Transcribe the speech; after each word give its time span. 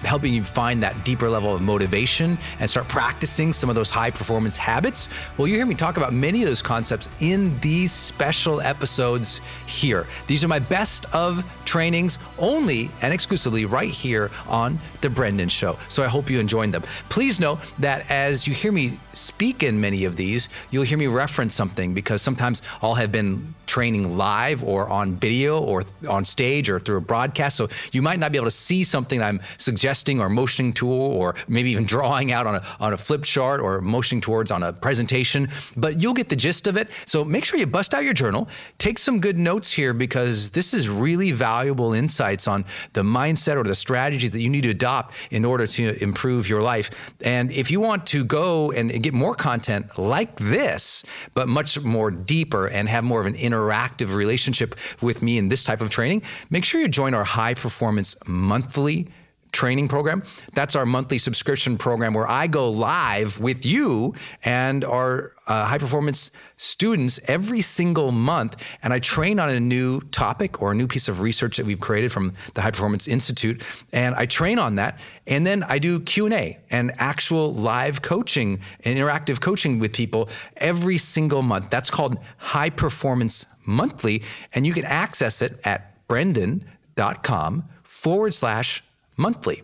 helping 0.00 0.34
you 0.34 0.44
find 0.44 0.82
that 0.82 1.04
deeper 1.04 1.28
level 1.28 1.54
of 1.54 1.62
motivation 1.62 2.38
and 2.60 2.68
start 2.68 2.88
practicing 2.88 3.52
some 3.52 3.68
of 3.70 3.76
those 3.76 3.90
high 3.90 4.10
performance 4.10 4.56
habits. 4.56 5.08
Well, 5.36 5.48
you 5.48 5.56
hear 5.56 5.66
me 5.66 5.74
talk 5.74 5.96
about 5.96 6.12
many 6.12 6.42
of 6.42 6.48
those 6.48 6.62
concepts 6.62 7.08
in 7.20 7.58
these 7.60 7.92
special 7.92 8.60
episodes 8.60 9.40
here. 9.66 10.06
These 10.26 10.44
are 10.44 10.48
my 10.48 10.58
best 10.58 11.06
of 11.14 11.44
trainings 11.64 12.18
only 12.38 12.90
and 13.02 13.12
exclusively 13.12 13.64
right 13.64 13.90
here 13.90 14.30
on 14.46 14.78
The 15.00 15.10
Brendon 15.10 15.48
Show. 15.48 15.78
So 15.88 16.02
I 16.02 16.08
hope 16.08 16.30
you 16.30 16.38
enjoyed 16.38 16.72
them. 16.72 16.82
Please 17.08 17.40
know 17.40 17.58
that 17.78 18.10
as 18.10 18.46
you 18.46 18.54
hear 18.54 18.72
me 18.72 18.98
speak 19.12 19.62
in 19.62 19.80
many 19.80 20.04
of 20.04 20.16
these, 20.16 20.48
you'll 20.70 20.84
hear 20.84 20.98
me 20.98 21.06
reference 21.06 21.54
something 21.54 21.94
because 21.94 22.22
sometimes 22.22 22.62
I'll 22.82 22.94
have 22.94 23.12
been 23.12 23.54
training 23.66 24.16
live 24.16 24.62
or 24.62 24.88
on 24.88 25.14
video 25.16 25.58
or 25.58 25.82
on 26.08 26.24
stage 26.24 26.70
or 26.70 26.78
through 26.78 26.98
a 26.98 27.00
broadcast. 27.00 27.56
So 27.56 27.68
you 27.92 28.02
might 28.02 28.18
not 28.18 28.30
be 28.32 28.38
able 28.38 28.46
to 28.46 28.50
see 28.50 28.84
something 28.84 29.20
I'm 29.20 29.40
suggesting 29.58 29.85
or 30.20 30.28
motioning 30.28 30.72
to, 30.72 30.88
or 30.88 31.34
maybe 31.48 31.70
even 31.70 31.84
drawing 31.84 32.32
out 32.32 32.46
on 32.46 32.56
a, 32.56 32.62
on 32.80 32.92
a 32.92 32.96
flip 32.96 33.22
chart 33.22 33.60
or 33.60 33.80
motioning 33.80 34.20
towards 34.20 34.50
on 34.50 34.62
a 34.62 34.72
presentation, 34.72 35.48
but 35.76 36.00
you'll 36.00 36.14
get 36.14 36.28
the 36.28 36.36
gist 36.36 36.66
of 36.66 36.76
it. 36.76 36.88
So 37.04 37.24
make 37.24 37.44
sure 37.44 37.58
you 37.58 37.66
bust 37.66 37.94
out 37.94 38.02
your 38.02 38.12
journal, 38.12 38.48
take 38.78 38.98
some 38.98 39.20
good 39.20 39.38
notes 39.38 39.72
here 39.72 39.92
because 39.92 40.50
this 40.50 40.74
is 40.74 40.88
really 40.88 41.32
valuable 41.32 41.92
insights 41.92 42.48
on 42.48 42.64
the 42.94 43.02
mindset 43.02 43.56
or 43.56 43.62
the 43.62 43.74
strategy 43.74 44.28
that 44.28 44.40
you 44.40 44.48
need 44.48 44.62
to 44.62 44.70
adopt 44.70 45.14
in 45.30 45.44
order 45.44 45.66
to 45.66 46.02
improve 46.02 46.48
your 46.48 46.62
life. 46.62 46.90
And 47.22 47.52
if 47.52 47.70
you 47.70 47.80
want 47.80 48.06
to 48.08 48.24
go 48.24 48.72
and 48.72 49.02
get 49.02 49.14
more 49.14 49.34
content 49.34 49.98
like 49.98 50.36
this, 50.36 51.04
but 51.34 51.48
much 51.48 51.80
more 51.80 52.10
deeper 52.10 52.66
and 52.66 52.88
have 52.88 53.04
more 53.04 53.20
of 53.20 53.26
an 53.26 53.34
interactive 53.34 54.14
relationship 54.14 54.74
with 55.00 55.22
me 55.22 55.38
in 55.38 55.48
this 55.48 55.64
type 55.64 55.80
of 55.80 55.90
training, 55.90 56.22
make 56.50 56.64
sure 56.64 56.80
you 56.80 56.88
join 56.88 57.14
our 57.14 57.24
high 57.24 57.54
performance 57.54 58.16
monthly 58.26 59.08
training 59.56 59.88
program. 59.88 60.22
That's 60.52 60.76
our 60.76 60.84
monthly 60.84 61.16
subscription 61.16 61.78
program 61.78 62.12
where 62.12 62.28
I 62.28 62.46
go 62.46 62.70
live 62.70 63.40
with 63.40 63.64
you 63.64 64.14
and 64.44 64.84
our 64.84 65.32
uh, 65.46 65.64
high 65.64 65.78
performance 65.78 66.30
students 66.58 67.18
every 67.26 67.62
single 67.62 68.12
month 68.12 68.62
and 68.82 68.92
I 68.92 68.98
train 68.98 69.40
on 69.40 69.48
a 69.48 69.58
new 69.58 70.02
topic 70.10 70.60
or 70.60 70.72
a 70.72 70.74
new 70.74 70.86
piece 70.86 71.08
of 71.08 71.20
research 71.20 71.56
that 71.56 71.64
we've 71.64 71.80
created 71.80 72.12
from 72.12 72.34
the 72.52 72.60
High 72.60 72.70
Performance 72.70 73.08
Institute 73.08 73.62
and 73.92 74.14
I 74.14 74.26
train 74.26 74.58
on 74.58 74.76
that 74.76 74.98
and 75.26 75.46
then 75.46 75.62
I 75.62 75.78
do 75.78 76.00
Q&A 76.00 76.58
and 76.70 76.92
actual 76.98 77.54
live 77.54 78.02
coaching 78.02 78.60
and 78.84 78.98
interactive 78.98 79.40
coaching 79.40 79.78
with 79.78 79.94
people 79.94 80.28
every 80.58 80.98
single 80.98 81.40
month. 81.40 81.70
That's 81.70 81.90
called 81.90 82.18
High 82.36 82.70
Performance 82.70 83.46
Monthly 83.64 84.22
and 84.52 84.66
you 84.66 84.74
can 84.74 84.84
access 84.84 85.40
it 85.40 85.58
at 85.64 86.06
brendon.com 86.08 87.64
forward 87.82 88.34
slash 88.34 88.82
monthly. 89.16 89.62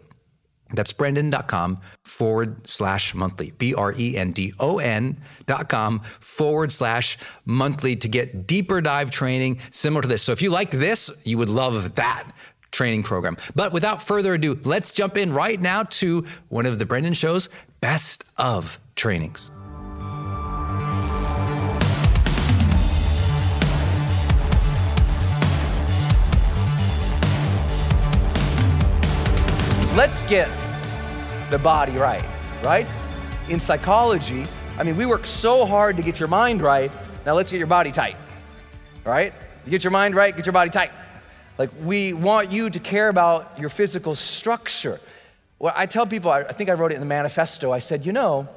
That's 0.74 0.92
brendon.com 0.92 1.80
forward 2.04 2.66
slash 2.66 3.14
monthly. 3.14 3.50
B 3.50 3.74
R 3.74 3.94
E 3.96 4.16
N 4.16 4.32
D 4.32 4.54
O 4.58 4.78
N 4.78 5.18
dot 5.46 5.68
com 5.68 6.00
forward 6.00 6.72
slash 6.72 7.18
monthly 7.44 7.94
to 7.96 8.08
get 8.08 8.46
deeper 8.46 8.80
dive 8.80 9.10
training 9.10 9.60
similar 9.70 10.02
to 10.02 10.08
this. 10.08 10.22
So 10.22 10.32
if 10.32 10.40
you 10.42 10.50
like 10.50 10.70
this, 10.70 11.10
you 11.24 11.38
would 11.38 11.50
love 11.50 11.94
that 11.96 12.30
training 12.70 13.02
program. 13.02 13.36
But 13.54 13.72
without 13.72 14.02
further 14.02 14.34
ado, 14.34 14.58
let's 14.64 14.92
jump 14.92 15.16
in 15.16 15.32
right 15.32 15.60
now 15.60 15.82
to 15.84 16.24
one 16.48 16.64
of 16.64 16.78
the 16.78 16.86
Brendon 16.86 17.12
Show's 17.12 17.50
best 17.80 18.24
of 18.38 18.78
trainings. 18.96 19.50
Let's 29.94 30.22
get 30.22 30.48
the 31.50 31.58
body 31.58 31.92
right, 31.98 32.24
right? 32.64 32.86
In 33.50 33.60
psychology, 33.60 34.46
I 34.78 34.84
mean, 34.84 34.96
we 34.96 35.04
work 35.04 35.26
so 35.26 35.66
hard 35.66 35.98
to 35.98 36.02
get 36.02 36.18
your 36.18 36.30
mind 36.30 36.62
right. 36.62 36.90
Now 37.26 37.34
let's 37.34 37.50
get 37.50 37.58
your 37.58 37.66
body 37.66 37.92
tight, 37.92 38.16
right? 39.04 39.34
You 39.66 39.70
get 39.70 39.84
your 39.84 39.90
mind 39.90 40.14
right, 40.14 40.34
get 40.34 40.46
your 40.46 40.54
body 40.54 40.70
tight. 40.70 40.92
Like, 41.58 41.68
we 41.82 42.14
want 42.14 42.50
you 42.50 42.70
to 42.70 42.80
care 42.80 43.10
about 43.10 43.58
your 43.58 43.68
physical 43.68 44.14
structure. 44.14 44.98
Well, 45.58 45.74
I 45.76 45.84
tell 45.84 46.06
people, 46.06 46.30
I 46.30 46.44
think 46.44 46.70
I 46.70 46.72
wrote 46.72 46.92
it 46.92 46.94
in 46.94 47.00
the 47.00 47.06
manifesto, 47.06 47.70
I 47.70 47.78
said, 47.78 48.06
you 48.06 48.12
know, 48.12 48.48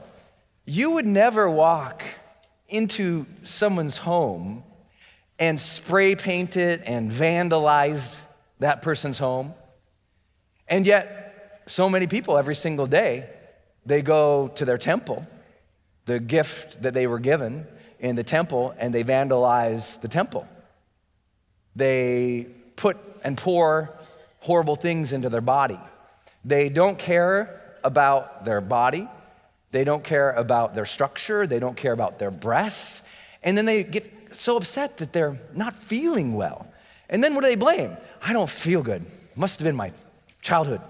you 0.65 0.91
would 0.91 1.05
never 1.05 1.49
walk 1.49 2.01
into 2.69 3.25
someone's 3.43 3.97
home 3.97 4.63
and 5.37 5.59
spray 5.59 6.15
paint 6.15 6.55
it 6.55 6.81
and 6.85 7.11
vandalize 7.11 8.17
that 8.59 8.81
person's 8.81 9.19
home. 9.19 9.53
And 10.67 10.87
yet, 10.87 11.24
so 11.65 11.89
many 11.89 12.07
people 12.07 12.37
every 12.37 12.55
single 12.55 12.87
day, 12.87 13.29
they 13.85 14.01
go 14.01 14.49
to 14.49 14.65
their 14.65 14.77
temple, 14.77 15.25
the 16.05 16.19
gift 16.19 16.81
that 16.81 16.93
they 16.93 17.07
were 17.07 17.19
given 17.19 17.65
in 17.99 18.15
the 18.15 18.23
temple, 18.23 18.73
and 18.77 18.93
they 18.93 19.03
vandalize 19.03 19.99
the 20.01 20.07
temple. 20.07 20.47
They 21.75 22.47
put 22.75 22.97
and 23.23 23.37
pour 23.37 23.93
horrible 24.39 24.75
things 24.75 25.13
into 25.13 25.29
their 25.29 25.41
body. 25.41 25.79
They 26.43 26.69
don't 26.69 26.99
care 26.99 27.61
about 27.83 28.45
their 28.45 28.61
body. 28.61 29.07
They 29.71 29.83
don't 29.83 30.03
care 30.03 30.31
about 30.31 30.75
their 30.75 30.85
structure. 30.85 31.47
They 31.47 31.59
don't 31.59 31.75
care 31.75 31.93
about 31.93 32.19
their 32.19 32.31
breath. 32.31 33.03
And 33.43 33.57
then 33.57 33.65
they 33.65 33.83
get 33.83 34.11
so 34.31 34.57
upset 34.57 34.97
that 34.97 35.13
they're 35.13 35.37
not 35.53 35.73
feeling 35.75 36.33
well. 36.33 36.67
And 37.09 37.23
then 37.23 37.35
what 37.35 37.41
do 37.41 37.47
they 37.47 37.55
blame? 37.55 37.97
I 38.21 38.33
don't 38.33 38.49
feel 38.49 38.81
good. 38.81 39.05
Must 39.35 39.59
have 39.59 39.65
been 39.65 39.75
my 39.75 39.91
childhood. 40.41 40.81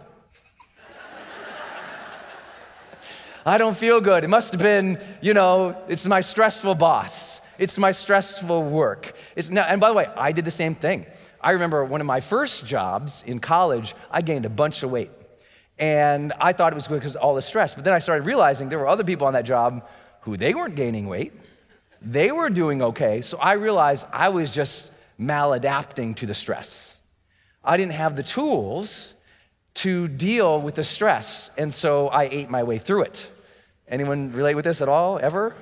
I 3.48 3.60
don't 3.60 3.78
feel 3.78 4.02
good. 4.02 4.24
It 4.24 4.28
must 4.28 4.54
have 4.54 4.62
been, 4.62 5.00
you 5.22 5.36
know, 5.36 5.78
it's 5.88 6.04
my 6.06 6.22
stressful 6.22 6.74
boss. 6.74 7.42
It's 7.60 7.78
my 7.78 7.92
stressful 7.92 8.64
work. 8.64 9.14
It's 9.36 9.50
now, 9.50 9.66
and 9.66 9.80
by 9.80 9.90
the 9.90 9.94
way, 9.94 10.08
I 10.18 10.32
did 10.32 10.46
the 10.46 10.52
same 10.52 10.74
thing. 10.74 11.06
I 11.40 11.52
remember 11.52 11.86
one 11.86 12.02
of 12.02 12.08
my 12.08 12.22
first 12.22 12.66
jobs 12.66 13.24
in 13.28 13.40
college, 13.40 13.94
I 14.10 14.24
gained 14.24 14.46
a 14.48 14.50
bunch 14.50 14.82
of 14.82 14.90
weight. 14.90 15.12
And 15.78 16.34
I 16.40 16.54
thought 16.54 16.74
it 16.74 16.76
was 16.76 16.88
good 16.88 17.00
because 17.00 17.16
all 17.16 17.36
the 17.36 17.42
stress. 17.42 17.76
But 17.76 17.84
then 17.84 17.94
I 17.94 18.00
started 18.00 18.26
realizing 18.26 18.70
there 18.70 18.80
were 18.80 18.88
other 18.88 19.04
people 19.04 19.28
on 19.28 19.34
that 19.34 19.46
job 19.46 19.88
who 20.22 20.38
they 20.38 20.56
weren't 20.56 20.76
gaining 20.76 21.06
weight. 21.06 21.32
They 22.02 22.32
were 22.32 22.50
doing 22.50 22.82
okay. 22.82 23.22
So 23.22 23.38
I 23.38 23.54
realized 23.54 24.08
I 24.12 24.30
was 24.30 24.56
just 24.56 24.90
maladapting 25.20 26.16
to 26.16 26.26
the 26.26 26.34
stress. 26.34 26.96
I 27.64 27.78
didn't 27.78 27.94
have 27.94 28.16
the 28.16 28.24
tools 28.24 29.14
to 29.76 30.08
deal 30.08 30.60
with 30.60 30.76
the 30.76 30.84
stress. 30.84 31.52
And 31.60 31.72
so 31.72 32.08
I 32.08 32.24
ate 32.24 32.50
my 32.50 32.64
way 32.64 32.80
through 32.80 33.04
it. 33.04 33.30
Anyone 33.88 34.32
relate 34.32 34.56
with 34.56 34.66
this 34.66 34.82
at 34.82 34.90
all, 34.90 35.20
ever? 35.20 35.56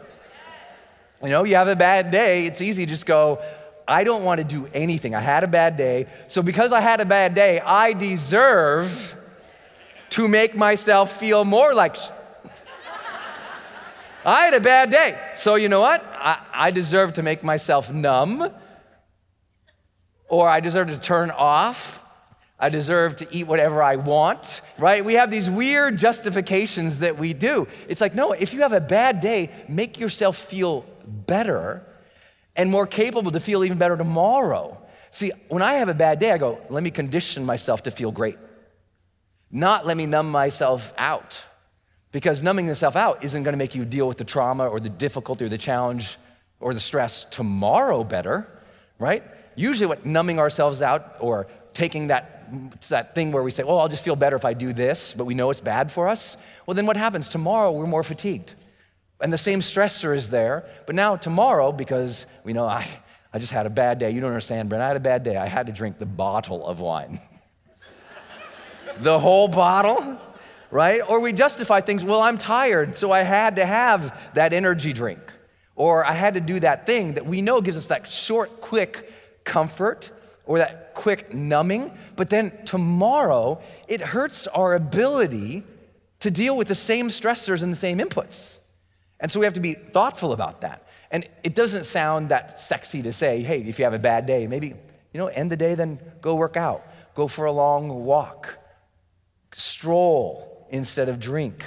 You 1.21 1.29
know, 1.29 1.43
you 1.43 1.55
have 1.55 1.67
a 1.67 1.75
bad 1.75 2.11
day, 2.11 2.45
it's 2.45 2.61
easy 2.61 2.85
to 2.85 2.89
just 2.89 3.05
go, 3.05 3.41
I 3.87 4.03
don't 4.03 4.23
want 4.23 4.39
to 4.39 4.43
do 4.43 4.67
anything. 4.73 5.13
I 5.15 5.19
had 5.19 5.43
a 5.43 5.47
bad 5.47 5.77
day. 5.77 6.07
So 6.27 6.41
because 6.41 6.71
I 6.71 6.79
had 6.79 7.01
a 7.01 7.05
bad 7.05 7.35
day, 7.35 7.59
I 7.59 7.93
deserve 7.93 9.15
to 10.11 10.27
make 10.27 10.55
myself 10.55 11.17
feel 11.17 11.43
more 11.43 11.73
like. 11.73 11.97
I 14.25 14.45
had 14.45 14.53
a 14.53 14.59
bad 14.59 14.89
day. 14.89 15.19
So 15.35 15.55
you 15.55 15.67
know 15.67 15.81
what? 15.81 16.03
I, 16.13 16.39
I 16.53 16.71
deserve 16.71 17.13
to 17.13 17.23
make 17.23 17.43
myself 17.43 17.91
numb, 17.91 18.51
or 20.29 20.47
I 20.47 20.61
deserve 20.61 20.87
to 20.89 20.97
turn 20.97 21.29
off 21.31 22.02
I 22.63 22.69
deserve 22.69 23.17
to 23.17 23.27
eat 23.29 23.45
whatever 23.45 23.83
I 23.83 23.97
want, 23.97 24.61
right? 24.77 25.03
We 25.03 25.15
have 25.15 25.29
these 25.29 25.49
weird 25.49 25.97
justifications 25.97 26.99
that 26.99 27.17
we 27.17 27.33
do. 27.33 27.67
It's 27.89 27.99
like, 27.99 28.15
no, 28.15 28.31
if 28.31 28.53
you 28.53 28.61
have 28.61 28.71
a 28.71 28.79
bad 28.79 29.19
day, 29.19 29.49
make 29.67 29.99
yourself 29.99 30.37
feel 30.37 30.85
better 31.05 31.85
and 32.55 32.71
more 32.71 32.87
capable 32.87 33.31
to 33.31 33.41
feel 33.41 33.65
even 33.65 33.77
better 33.77 33.97
tomorrow. 33.97 34.77
See, 35.11 35.33
when 35.49 35.61
I 35.61 35.73
have 35.73 35.89
a 35.89 35.93
bad 35.93 36.19
day, 36.19 36.31
I 36.31 36.37
go, 36.37 36.61
let 36.69 36.81
me 36.83 36.89
condition 36.89 37.45
myself 37.45 37.83
to 37.83 37.91
feel 37.91 38.13
great, 38.13 38.37
not 39.51 39.85
let 39.85 39.97
me 39.97 40.05
numb 40.05 40.31
myself 40.31 40.93
out. 40.97 41.43
Because 42.13 42.41
numbing 42.41 42.67
yourself 42.67 42.95
out 42.95 43.25
isn't 43.25 43.43
gonna 43.43 43.57
make 43.57 43.75
you 43.75 43.83
deal 43.83 44.07
with 44.07 44.19
the 44.19 44.23
trauma 44.23 44.67
or 44.67 44.79
the 44.79 44.87
difficulty 44.87 45.43
or 45.43 45.49
the 45.49 45.57
challenge 45.57 46.17
or 46.61 46.73
the 46.73 46.79
stress 46.79 47.25
tomorrow 47.25 48.05
better, 48.05 48.47
right? 48.99 49.21
Usually, 49.55 49.85
what 49.85 50.05
numbing 50.05 50.39
ourselves 50.39 50.81
out 50.81 51.17
or 51.19 51.47
taking 51.73 52.07
that 52.07 52.32
it's 52.73 52.89
that 52.89 53.15
thing 53.15 53.31
where 53.31 53.43
we 53.43 53.51
say, 53.51 53.63
oh, 53.63 53.77
I'll 53.77 53.89
just 53.89 54.03
feel 54.03 54.15
better 54.15 54.35
if 54.35 54.45
I 54.45 54.53
do 54.53 54.73
this, 54.73 55.13
but 55.13 55.25
we 55.25 55.33
know 55.33 55.49
it's 55.49 55.61
bad 55.61 55.91
for 55.91 56.07
us. 56.07 56.37
Well, 56.65 56.75
then 56.75 56.85
what 56.85 56.97
happens? 56.97 57.29
Tomorrow 57.29 57.71
we're 57.71 57.87
more 57.87 58.03
fatigued. 58.03 58.53
And 59.21 59.31
the 59.31 59.37
same 59.37 59.59
stressor 59.59 60.15
is 60.15 60.29
there, 60.29 60.65
but 60.85 60.95
now 60.95 61.15
tomorrow, 61.15 61.71
because 61.71 62.25
we 62.43 62.53
know 62.53 62.65
I, 62.65 62.87
I 63.31 63.39
just 63.39 63.51
had 63.51 63.65
a 63.65 63.69
bad 63.69 63.99
day. 63.99 64.11
You 64.11 64.19
don't 64.19 64.29
understand, 64.29 64.69
Brent. 64.69 64.83
I 64.83 64.87
had 64.87 64.97
a 64.97 65.01
bad 65.01 65.23
day. 65.23 65.37
I 65.37 65.47
had 65.47 65.67
to 65.67 65.71
drink 65.71 65.97
the 65.97 66.05
bottle 66.05 66.65
of 66.65 66.81
wine. 66.81 67.21
the 68.99 69.17
whole 69.17 69.47
bottle, 69.47 70.17
right? 70.71 70.99
Or 71.07 71.19
we 71.19 71.31
justify 71.31 71.81
things, 71.81 72.03
well, 72.03 72.21
I'm 72.21 72.37
tired, 72.37 72.97
so 72.97 73.11
I 73.11 73.21
had 73.21 73.55
to 73.55 73.65
have 73.65 74.33
that 74.33 74.53
energy 74.53 74.93
drink. 74.93 75.21
Or 75.75 76.05
I 76.05 76.13
had 76.13 76.35
to 76.35 76.41
do 76.41 76.59
that 76.59 76.85
thing 76.85 77.13
that 77.13 77.25
we 77.25 77.41
know 77.41 77.61
gives 77.61 77.77
us 77.77 77.87
that 77.87 78.07
short, 78.07 78.61
quick 78.61 79.11
comfort 79.43 80.11
or 80.45 80.57
that 80.57 80.93
quick 80.93 81.33
numbing, 81.33 81.97
but 82.15 82.29
then 82.29 82.51
tomorrow 82.65 83.61
it 83.87 84.01
hurts 84.01 84.47
our 84.47 84.75
ability 84.75 85.63
to 86.19 86.31
deal 86.31 86.55
with 86.55 86.67
the 86.67 86.75
same 86.75 87.09
stressors 87.09 87.63
and 87.63 87.71
the 87.71 87.77
same 87.77 87.99
inputs. 87.99 88.59
And 89.19 89.31
so 89.31 89.39
we 89.39 89.45
have 89.45 89.53
to 89.53 89.59
be 89.59 89.73
thoughtful 89.73 90.33
about 90.33 90.61
that. 90.61 90.87
And 91.11 91.27
it 91.43 91.55
doesn't 91.55 91.85
sound 91.85 92.29
that 92.29 92.59
sexy 92.59 93.03
to 93.03 93.13
say, 93.13 93.41
hey, 93.41 93.61
if 93.61 93.79
you 93.79 93.85
have 93.85 93.93
a 93.93 93.99
bad 93.99 94.25
day, 94.25 94.47
maybe, 94.47 94.67
you 94.67 95.17
know, 95.17 95.27
end 95.27 95.51
the 95.51 95.57
day, 95.57 95.75
then 95.75 95.99
go 96.21 96.35
work 96.35 96.57
out, 96.57 96.85
go 97.15 97.27
for 97.27 97.45
a 97.45 97.51
long 97.51 98.03
walk, 98.03 98.57
stroll 99.53 100.67
instead 100.71 101.07
of 101.07 101.19
drink. 101.19 101.63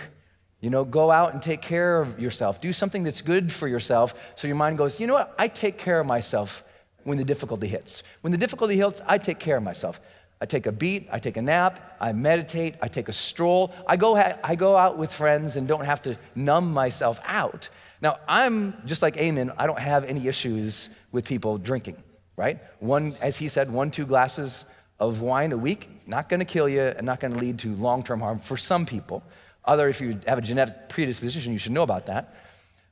You 0.61 0.71
know, 0.71 0.85
go 0.85 1.11
out 1.11 1.33
and 1.33 1.41
take 1.41 1.63
care 1.63 2.01
of 2.01 2.19
yourself. 2.19 2.61
Do 2.61 2.73
something 2.73 3.05
that's 3.05 3.21
good 3.23 3.53
for 3.53 3.69
yourself 3.69 4.15
so 4.35 4.49
your 4.49 4.57
mind 4.57 4.79
goes, 4.79 4.99
you 4.99 5.07
know 5.07 5.15
what? 5.15 5.35
I 5.39 5.49
take 5.49 5.79
care 5.79 6.01
of 6.01 6.07
myself 6.07 6.65
when 7.07 7.19
the 7.19 7.25
difficulty 7.25 7.69
hits. 7.69 8.03
When 8.23 8.33
the 8.33 8.39
difficulty 8.39 8.77
hits, 8.77 9.01
I 9.07 9.19
take 9.19 9.39
care 9.39 9.57
of 9.57 9.63
myself. 9.63 10.01
I 10.41 10.47
take 10.47 10.67
a 10.67 10.73
beat, 10.73 11.09
I 11.13 11.21
take 11.21 11.37
a 11.37 11.43
nap, 11.43 11.97
I 12.01 12.13
meditate, 12.13 12.75
I 12.83 12.89
take 12.89 13.09
a 13.09 13.13
stroll. 13.13 13.73
I 13.87 13.97
go, 13.97 14.17
ha- 14.17 14.39
I 14.43 14.57
go 14.57 14.77
out 14.77 14.99
with 14.99 15.13
friends 15.13 15.55
and 15.55 15.69
don't 15.69 15.85
have 15.85 16.03
to 16.03 16.19
numb 16.35 16.73
myself 16.73 17.21
out. 17.25 17.69
Now, 18.03 18.19
I'm 18.27 18.75
just 18.87 19.03
like 19.03 19.17
Amen, 19.19 19.53
I 19.57 19.69
don't 19.69 19.79
have 19.79 20.05
any 20.05 20.27
issues 20.27 20.91
with 21.13 21.25
people 21.25 21.59
drinking, 21.59 21.97
right? 22.37 22.59
One, 22.81 23.15
as 23.21 23.37
he 23.37 23.47
said, 23.49 23.71
one, 23.71 23.93
two 23.93 24.05
glasses 24.05 24.65
of 24.99 25.21
wine 25.21 25.53
a 25.53 25.57
week, 25.57 25.89
not 26.09 26.29
gonna 26.29 26.45
kill 26.45 26.69
you 26.69 26.83
and 26.83 27.07
not 27.07 27.21
gonna 27.21 27.39
lead 27.39 27.61
to 27.61 27.73
long 27.77 28.03
term 28.03 28.19
harm 28.19 28.41
for 28.41 28.57
some 28.57 28.85
people. 28.85 29.23
Other, 29.65 29.89
if 29.89 30.01
you 30.01 30.19
have 30.27 30.39
a 30.39 30.43
genetic 30.43 30.89
predisposition, 30.89 31.53
you 31.53 31.59
should 31.59 31.73
know 31.73 31.85
about 31.85 32.07
that. 32.07 32.35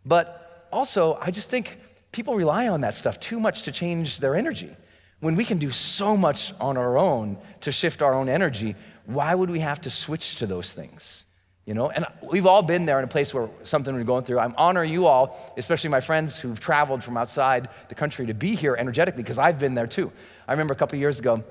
But 0.06 0.68
also, 0.72 1.18
I 1.20 1.32
just 1.32 1.50
think 1.50 1.78
people 2.14 2.36
rely 2.36 2.68
on 2.68 2.80
that 2.82 2.94
stuff 2.94 3.18
too 3.18 3.40
much 3.40 3.62
to 3.62 3.72
change 3.72 4.20
their 4.20 4.36
energy. 4.36 4.74
When 5.18 5.34
we 5.34 5.44
can 5.44 5.58
do 5.58 5.70
so 5.70 6.16
much 6.16 6.54
on 6.60 6.76
our 6.76 6.96
own 6.96 7.38
to 7.62 7.72
shift 7.72 8.02
our 8.02 8.14
own 8.14 8.28
energy, 8.28 8.76
why 9.06 9.34
would 9.34 9.50
we 9.50 9.58
have 9.60 9.80
to 9.82 9.90
switch 9.90 10.36
to 10.36 10.46
those 10.46 10.72
things? 10.72 11.24
You 11.66 11.74
know, 11.74 11.90
and 11.90 12.06
we've 12.22 12.46
all 12.46 12.62
been 12.62 12.84
there 12.84 12.98
in 12.98 13.04
a 13.04 13.08
place 13.08 13.34
where 13.34 13.48
something 13.62 13.94
we're 13.94 14.04
going 14.04 14.24
through. 14.24 14.38
I'm 14.38 14.54
honor 14.56 14.84
you 14.84 15.06
all, 15.06 15.54
especially 15.56 15.90
my 15.90 16.00
friends 16.00 16.38
who've 16.38 16.60
traveled 16.60 17.02
from 17.02 17.16
outside 17.16 17.68
the 17.88 17.94
country 17.94 18.26
to 18.26 18.34
be 18.34 18.54
here 18.54 18.76
energetically, 18.76 19.22
because 19.22 19.38
I've 19.38 19.58
been 19.58 19.74
there 19.74 19.86
too. 19.86 20.12
I 20.46 20.52
remember 20.52 20.74
a 20.74 20.76
couple 20.76 20.98
years 20.98 21.18
ago, 21.18 21.42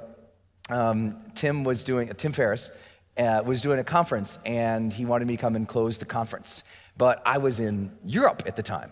um, 0.70 1.18
Tim 1.36 1.64
was 1.64 1.84
doing, 1.84 2.08
Tim 2.16 2.32
Ferriss 2.32 2.70
uh, 3.18 3.42
was 3.44 3.62
doing 3.62 3.80
a 3.80 3.84
conference, 3.84 4.40
and 4.46 4.94
he 4.94 5.04
wanted 5.04 5.28
me 5.28 5.36
to 5.36 5.42
come 5.42 5.56
and 5.56 5.68
close 5.68 5.98
the 5.98 6.06
conference. 6.06 6.64
But 6.96 7.22
I 7.26 7.40
was 7.40 7.60
in 7.60 7.92
Europe 8.06 8.44
at 8.46 8.56
the 8.56 8.64
time. 8.64 8.92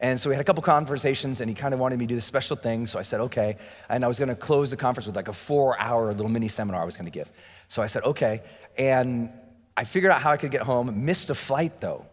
And 0.00 0.20
so 0.20 0.28
we 0.28 0.36
had 0.36 0.40
a 0.40 0.44
couple 0.44 0.62
conversations, 0.62 1.40
and 1.40 1.50
he 1.50 1.54
kind 1.54 1.74
of 1.74 1.80
wanted 1.80 1.98
me 1.98 2.06
to 2.06 2.10
do 2.10 2.14
this 2.14 2.24
special 2.24 2.56
thing. 2.56 2.86
So 2.86 2.98
I 2.98 3.02
said, 3.02 3.20
okay. 3.20 3.56
And 3.88 4.04
I 4.04 4.08
was 4.08 4.18
going 4.18 4.28
to 4.28 4.36
close 4.36 4.70
the 4.70 4.76
conference 4.76 5.06
with 5.06 5.16
like 5.16 5.28
a 5.28 5.32
four 5.32 5.78
hour 5.78 6.12
little 6.12 6.28
mini 6.28 6.48
seminar 6.48 6.80
I 6.80 6.84
was 6.84 6.96
going 6.96 7.06
to 7.06 7.10
give. 7.10 7.30
So 7.66 7.82
I 7.82 7.88
said, 7.88 8.04
okay. 8.04 8.42
And 8.76 9.32
I 9.76 9.84
figured 9.84 10.12
out 10.12 10.22
how 10.22 10.30
I 10.30 10.36
could 10.36 10.50
get 10.50 10.62
home, 10.62 11.04
missed 11.04 11.30
a 11.30 11.34
flight 11.34 11.80
though. 11.80 12.06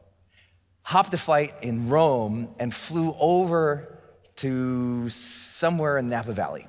Hopped 0.81 1.13
a 1.13 1.17
flight 1.17 1.55
in 1.61 1.89
Rome 1.89 2.53
and 2.59 2.73
flew 2.73 3.15
over 3.19 3.99
to 4.37 5.09
somewhere 5.09 5.97
in 5.97 6.07
Napa 6.07 6.31
Valley. 6.31 6.67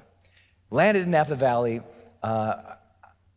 Landed 0.71 1.03
in 1.03 1.11
Napa 1.11 1.35
Valley. 1.35 1.83
Uh, 2.23 2.57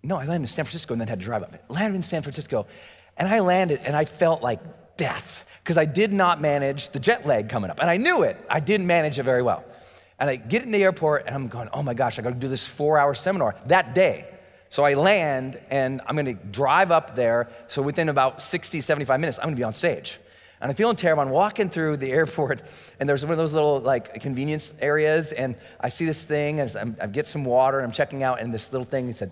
no, 0.04 0.16
I 0.16 0.26
landed 0.26 0.44
in 0.44 0.48
San 0.48 0.66
Francisco 0.66 0.94
and 0.94 1.02
then 1.02 1.08
had 1.08 1.20
to 1.20 1.26
drive 1.26 1.44
up. 1.44 1.54
Landed 1.70 1.98
in 1.98 2.04
San 2.04 2.22
Francisco, 2.22 2.66
and 3.18 3.28
I 3.28 3.40
landed 3.40 3.82
and 3.84 3.96
I 3.96 4.06
felt 4.06 4.42
like 4.42 4.62
death 5.00 5.46
because 5.64 5.78
I 5.78 5.86
did 5.86 6.12
not 6.12 6.42
manage 6.42 6.90
the 6.90 7.00
jet 7.00 7.26
lag 7.26 7.48
coming 7.48 7.72
up. 7.72 7.80
And 7.80 7.90
I 7.90 7.98
knew 7.98 8.24
it. 8.24 8.38
I 8.50 8.60
didn't 8.60 8.86
manage 8.86 9.18
it 9.18 9.24
very 9.24 9.42
well. 9.42 9.64
And 10.20 10.30
I 10.30 10.36
get 10.36 10.64
in 10.64 10.72
the 10.72 10.84
airport 10.84 11.26
and 11.26 11.34
I'm 11.34 11.48
going, 11.48 11.70
oh 11.72 11.82
my 11.82 11.94
gosh, 11.94 12.20
I 12.20 12.22
got 12.22 12.30
to 12.30 12.36
do 12.36 12.50
this 12.50 12.66
four 12.66 13.00
hour 13.00 13.16
seminar 13.16 13.56
that 13.68 13.96
day. 13.96 14.26
So 14.70 14.84
I 14.84 14.96
land 14.96 15.60
and 15.70 16.02
I'm 16.06 16.16
going 16.16 16.26
to 16.26 16.34
drive 16.34 16.92
up 16.92 17.16
there. 17.16 17.50
So 17.70 17.82
within 17.82 18.10
about 18.10 18.42
60, 18.42 18.82
75 18.82 19.20
minutes, 19.20 19.40
I'm 19.40 19.46
going 19.46 19.56
to 19.56 19.60
be 19.60 19.64
on 19.64 19.74
stage. 19.74 20.20
And 20.62 20.70
I'm 20.70 20.76
feeling 20.76 20.98
terrible. 20.98 21.24
I'm 21.24 21.30
walking 21.30 21.70
through 21.70 21.98
the 21.98 22.12
airport, 22.20 22.62
and 23.00 23.08
there's 23.08 23.24
one 23.24 23.32
of 23.32 23.38
those 23.38 23.54
little 23.54 23.80
like 23.80 24.22
convenience 24.22 24.74
areas, 24.82 25.32
and 25.32 25.56
I 25.80 25.88
see 25.88 26.06
this 26.06 26.22
thing, 26.22 26.60
and 26.60 26.98
I'm, 27.00 27.12
get 27.14 27.28
some 27.28 27.46
water, 27.46 27.80
and 27.80 27.86
I'm 27.86 27.94
checking 27.94 28.24
out, 28.24 28.42
and 28.42 28.54
this 28.54 28.74
little 28.74 28.86
thing 28.86 29.14
said, 29.14 29.32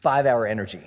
five 0.00 0.24
hour 0.24 0.46
energy. 0.46 0.82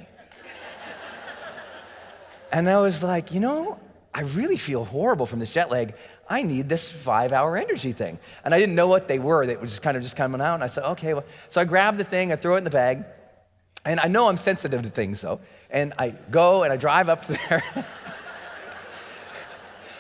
And 2.52 2.70
I 2.70 2.80
was 2.80 3.04
like, 3.04 3.32
you 3.32 3.40
know, 3.40 3.80
I 4.14 4.22
really 4.22 4.56
feel 4.56 4.86
horrible 4.86 5.26
from 5.26 5.40
this 5.40 5.52
jet 5.52 5.70
lag. 5.70 5.94
I 6.30 6.42
need 6.42 6.70
this 6.70 6.90
five 6.90 7.34
hour 7.34 7.58
energy 7.58 7.92
thing. 7.92 8.18
And 8.46 8.54
I 8.54 8.60
didn't 8.60 8.76
know 8.76 8.88
what 8.88 9.10
they 9.10 9.20
were. 9.20 9.46
They 9.46 9.58
were 9.58 9.66
just 9.66 9.82
kind 9.82 9.98
of 9.98 10.04
just 10.04 10.16
coming 10.16 10.40
out. 10.40 10.56
And 10.56 10.64
I 10.64 10.68
said, 10.68 10.86
okay. 10.92 11.14
Well. 11.14 11.26
So 11.50 11.60
I 11.60 11.66
grabbed 11.66 11.98
the 11.98 12.06
thing, 12.06 12.32
I 12.32 12.38
throw 12.38 12.56
it 12.56 12.60
in 12.60 12.64
the 12.64 12.70
bag. 12.70 13.04
And 13.84 14.00
I 14.00 14.08
know 14.08 14.30
I'm 14.30 14.38
sensitive 14.38 14.82
to 14.84 14.90
things 14.90 15.22
though. 15.22 15.42
And 15.70 15.94
I 16.00 16.10
go 16.32 16.64
and 16.64 16.72
I 16.72 16.78
drive 16.78 17.10
up 17.10 17.28
there. 17.28 17.64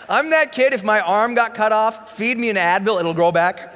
I'm 0.08 0.30
that 0.30 0.52
kid, 0.52 0.74
if 0.74 0.84
my 0.84 1.02
arm 1.02 1.36
got 1.36 1.56
cut 1.56 1.72
off, 1.72 2.16
feed 2.16 2.38
me 2.38 2.50
an 2.50 2.56
Advil, 2.56 3.00
it'll 3.00 3.14
grow 3.14 3.32
back. 3.32 3.75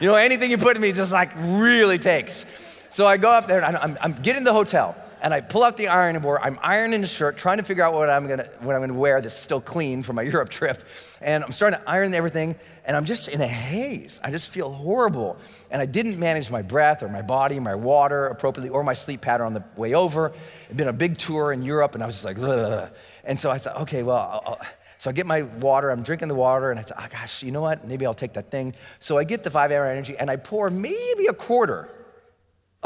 you 0.00 0.06
know, 0.06 0.14
anything 0.14 0.50
you 0.50 0.56
put 0.56 0.76
in 0.76 0.82
me 0.82 0.92
just 0.92 1.12
like 1.12 1.32
really 1.36 1.98
takes. 1.98 2.46
So 2.90 3.06
I 3.06 3.18
go 3.18 3.30
up 3.30 3.48
there 3.48 3.62
and 3.62 3.76
I'm, 3.76 3.98
I'm 4.00 4.12
getting 4.14 4.44
the 4.44 4.52
hotel 4.52 4.96
and 5.26 5.34
I 5.34 5.40
pull 5.40 5.64
out 5.64 5.76
the 5.76 5.88
ironing 5.88 6.22
board. 6.22 6.38
I'm 6.40 6.56
ironing 6.62 7.00
the 7.00 7.08
shirt, 7.08 7.36
trying 7.36 7.56
to 7.56 7.64
figure 7.64 7.82
out 7.82 7.94
what 7.94 8.08
I'm 8.08 8.28
gonna 8.28 8.48
what 8.60 8.76
I'm 8.76 8.80
gonna 8.80 8.94
wear 8.94 9.20
that's 9.20 9.34
still 9.34 9.60
clean 9.60 10.04
for 10.04 10.12
my 10.12 10.22
Europe 10.34 10.50
trip. 10.50 10.80
And 11.20 11.42
I'm 11.42 11.50
starting 11.50 11.80
to 11.80 11.90
iron 11.90 12.14
everything, 12.14 12.54
and 12.84 12.96
I'm 12.96 13.06
just 13.06 13.26
in 13.26 13.40
a 13.40 13.46
haze. 13.48 14.20
I 14.22 14.30
just 14.30 14.50
feel 14.50 14.70
horrible. 14.70 15.36
And 15.68 15.82
I 15.82 15.86
didn't 15.86 16.20
manage 16.20 16.48
my 16.48 16.62
breath 16.62 17.02
or 17.02 17.08
my 17.08 17.22
body, 17.22 17.58
my 17.58 17.74
water 17.74 18.28
appropriately, 18.28 18.68
or 18.68 18.84
my 18.84 18.94
sleep 18.94 19.20
pattern 19.20 19.48
on 19.48 19.54
the 19.54 19.64
way 19.74 19.94
over. 19.94 20.32
It'd 20.66 20.76
been 20.76 20.86
a 20.86 20.92
big 20.92 21.18
tour 21.18 21.52
in 21.52 21.62
Europe, 21.62 21.94
and 21.94 22.04
I 22.04 22.06
was 22.06 22.14
just 22.14 22.24
like, 22.24 22.38
Ugh. 22.38 22.88
and 23.24 23.36
so 23.36 23.50
I 23.50 23.58
thought, 23.58 23.80
okay, 23.80 24.04
well, 24.04 24.16
I'll, 24.16 24.42
I'll, 24.46 24.60
so 24.98 25.10
I 25.10 25.12
get 25.12 25.26
my 25.26 25.42
water, 25.42 25.90
I'm 25.90 26.04
drinking 26.04 26.28
the 26.28 26.36
water, 26.36 26.70
and 26.70 26.78
I 26.78 26.84
thought, 26.84 26.98
oh 27.00 27.08
gosh, 27.10 27.42
you 27.42 27.50
know 27.50 27.62
what? 27.62 27.84
Maybe 27.84 28.06
I'll 28.06 28.14
take 28.14 28.34
that 28.34 28.52
thing. 28.52 28.76
So 29.00 29.18
I 29.18 29.24
get 29.24 29.42
the 29.42 29.50
five 29.50 29.72
hour 29.72 29.86
energy, 29.86 30.16
and 30.16 30.30
I 30.30 30.36
pour 30.36 30.70
maybe 30.70 31.26
a 31.26 31.34
quarter 31.34 31.90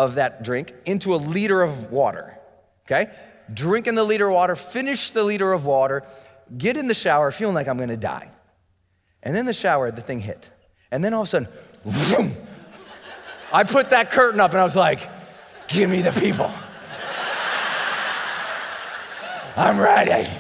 of 0.00 0.14
that 0.14 0.42
drink 0.42 0.72
into 0.86 1.14
a 1.14 1.16
liter 1.16 1.60
of 1.60 1.92
water. 1.92 2.38
Okay? 2.86 3.12
Drink 3.52 3.86
in 3.86 3.94
the 3.94 4.02
liter 4.02 4.28
of 4.28 4.34
water, 4.34 4.56
finish 4.56 5.10
the 5.10 5.22
liter 5.22 5.52
of 5.52 5.66
water, 5.66 6.04
get 6.56 6.78
in 6.78 6.86
the 6.86 6.94
shower 6.94 7.30
feeling 7.30 7.54
like 7.54 7.68
I'm 7.68 7.76
gonna 7.76 7.98
die. 7.98 8.30
And 9.22 9.36
then 9.36 9.44
the 9.44 9.52
shower, 9.52 9.90
the 9.90 10.00
thing 10.00 10.20
hit. 10.20 10.48
And 10.90 11.04
then 11.04 11.12
all 11.12 11.20
of 11.20 11.26
a 11.26 11.30
sudden, 11.30 11.48
vroom, 11.84 12.34
I 13.52 13.64
put 13.64 13.90
that 13.90 14.10
curtain 14.10 14.40
up 14.40 14.52
and 14.52 14.60
I 14.60 14.64
was 14.64 14.74
like, 14.74 15.06
give 15.68 15.90
me 15.90 16.00
the 16.00 16.12
people. 16.12 16.50
I'm 19.54 19.78
ready. 19.78 20.30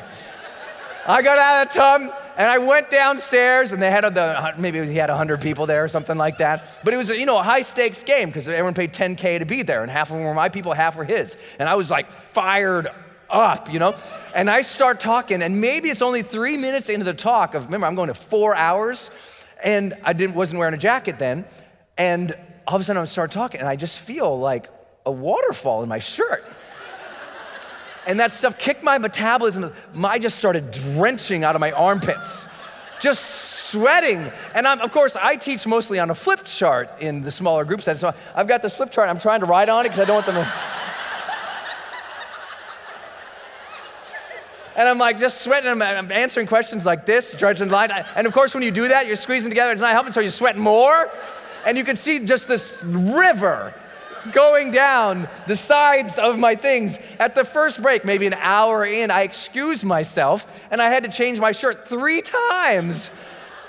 I 1.06 1.20
got 1.20 1.38
out 1.38 1.66
of 1.66 1.72
the 1.72 1.78
tub, 1.78 2.19
and 2.36 2.46
I 2.48 2.58
went 2.58 2.90
downstairs, 2.90 3.72
and 3.72 3.82
they 3.82 3.90
had 3.90 4.02
the 4.14 4.54
maybe 4.58 4.84
he 4.86 4.96
had 4.96 5.10
100 5.10 5.40
people 5.40 5.66
there 5.66 5.84
or 5.84 5.88
something 5.88 6.16
like 6.16 6.38
that. 6.38 6.80
But 6.84 6.94
it 6.94 6.96
was 6.96 7.08
you 7.10 7.26
know 7.26 7.38
a 7.38 7.42
high 7.42 7.62
stakes 7.62 8.02
game 8.02 8.28
because 8.28 8.48
everyone 8.48 8.74
paid 8.74 8.92
10k 8.92 9.38
to 9.40 9.44
be 9.44 9.62
there, 9.62 9.82
and 9.82 9.90
half 9.90 10.10
of 10.10 10.16
them 10.16 10.24
were 10.24 10.34
my 10.34 10.48
people, 10.48 10.72
half 10.72 10.96
were 10.96 11.04
his. 11.04 11.36
And 11.58 11.68
I 11.68 11.74
was 11.74 11.90
like 11.90 12.10
fired 12.10 12.88
up, 13.28 13.72
you 13.72 13.78
know. 13.78 13.94
And 14.34 14.50
I 14.50 14.62
start 14.62 15.00
talking, 15.00 15.42
and 15.42 15.60
maybe 15.60 15.90
it's 15.90 16.02
only 16.02 16.22
three 16.22 16.56
minutes 16.56 16.88
into 16.88 17.04
the 17.04 17.14
talk 17.14 17.54
of 17.54 17.66
remember 17.66 17.86
I'm 17.86 17.94
going 17.94 18.08
to 18.08 18.14
four 18.14 18.54
hours, 18.54 19.10
and 19.62 19.94
I 20.04 20.12
didn't 20.12 20.34
wasn't 20.34 20.58
wearing 20.58 20.74
a 20.74 20.78
jacket 20.78 21.18
then, 21.18 21.44
and 21.96 22.36
all 22.66 22.76
of 22.76 22.80
a 22.80 22.84
sudden 22.84 23.02
I 23.02 23.04
start 23.06 23.30
talking, 23.30 23.60
and 23.60 23.68
I 23.68 23.76
just 23.76 23.98
feel 23.98 24.38
like 24.38 24.68
a 25.06 25.10
waterfall 25.10 25.82
in 25.82 25.88
my 25.88 25.98
shirt 25.98 26.44
and 28.06 28.18
that 28.20 28.32
stuff 28.32 28.58
kicked 28.58 28.82
my 28.82 28.98
metabolism. 28.98 29.72
I 30.02 30.18
just 30.18 30.38
started 30.38 30.70
drenching 30.70 31.44
out 31.44 31.54
of 31.54 31.60
my 31.60 31.72
armpits, 31.72 32.48
just 33.00 33.24
sweating. 33.70 34.30
And 34.54 34.66
I'm, 34.66 34.80
of 34.80 34.92
course, 34.92 35.16
I 35.16 35.36
teach 35.36 35.66
mostly 35.66 35.98
on 35.98 36.10
a 36.10 36.14
flip 36.14 36.44
chart 36.44 36.90
in 37.00 37.22
the 37.22 37.30
smaller 37.30 37.64
group 37.64 37.82
setting. 37.82 38.00
So 38.00 38.14
I've 38.34 38.48
got 38.48 38.62
this 38.62 38.76
flip 38.76 38.90
chart. 38.90 39.08
I'm 39.08 39.18
trying 39.18 39.40
to 39.40 39.46
write 39.46 39.68
on 39.68 39.86
it 39.86 39.90
because 39.90 40.00
I 40.00 40.04
don't 40.06 40.16
want 40.16 40.26
them 40.26 40.34
to. 40.36 40.52
And 44.76 44.88
I'm 44.88 44.98
like 44.98 45.18
just 45.18 45.42
sweating. 45.42 45.68
I'm, 45.68 45.82
I'm 45.82 46.10
answering 46.10 46.46
questions 46.46 46.86
like 46.86 47.04
this, 47.04 47.34
dredging 47.34 47.68
line. 47.68 47.90
And 48.16 48.26
of 48.26 48.32
course, 48.32 48.54
when 48.54 48.62
you 48.62 48.70
do 48.70 48.88
that, 48.88 49.06
you're 49.06 49.16
squeezing 49.16 49.50
together. 49.50 49.72
It's 49.72 49.80
not 49.80 49.92
helping, 49.92 50.12
so 50.12 50.20
you're 50.20 50.30
sweating 50.30 50.62
more. 50.62 51.10
And 51.66 51.76
you 51.76 51.84
can 51.84 51.96
see 51.96 52.20
just 52.20 52.48
this 52.48 52.82
river 52.84 53.74
going 54.32 54.70
down 54.70 55.28
the 55.46 55.56
sides 55.56 56.18
of 56.18 56.38
my 56.38 56.54
things. 56.54 56.98
At 57.18 57.34
the 57.34 57.44
first 57.44 57.82
break, 57.82 58.04
maybe 58.04 58.26
an 58.26 58.34
hour 58.34 58.84
in, 58.84 59.10
I 59.10 59.22
excused 59.22 59.84
myself 59.84 60.46
and 60.70 60.80
I 60.80 60.90
had 60.90 61.04
to 61.04 61.10
change 61.10 61.38
my 61.38 61.52
shirt 61.52 61.88
three 61.88 62.22
times 62.22 63.10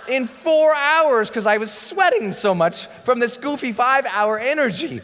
in 0.07 0.27
four 0.27 0.75
hours 0.75 1.29
because 1.29 1.45
I 1.45 1.57
was 1.57 1.71
sweating 1.71 2.31
so 2.31 2.53
much 2.53 2.87
from 3.03 3.19
this 3.19 3.37
goofy 3.37 3.71
five 3.71 4.05
hour 4.05 4.39
energy. 4.39 5.01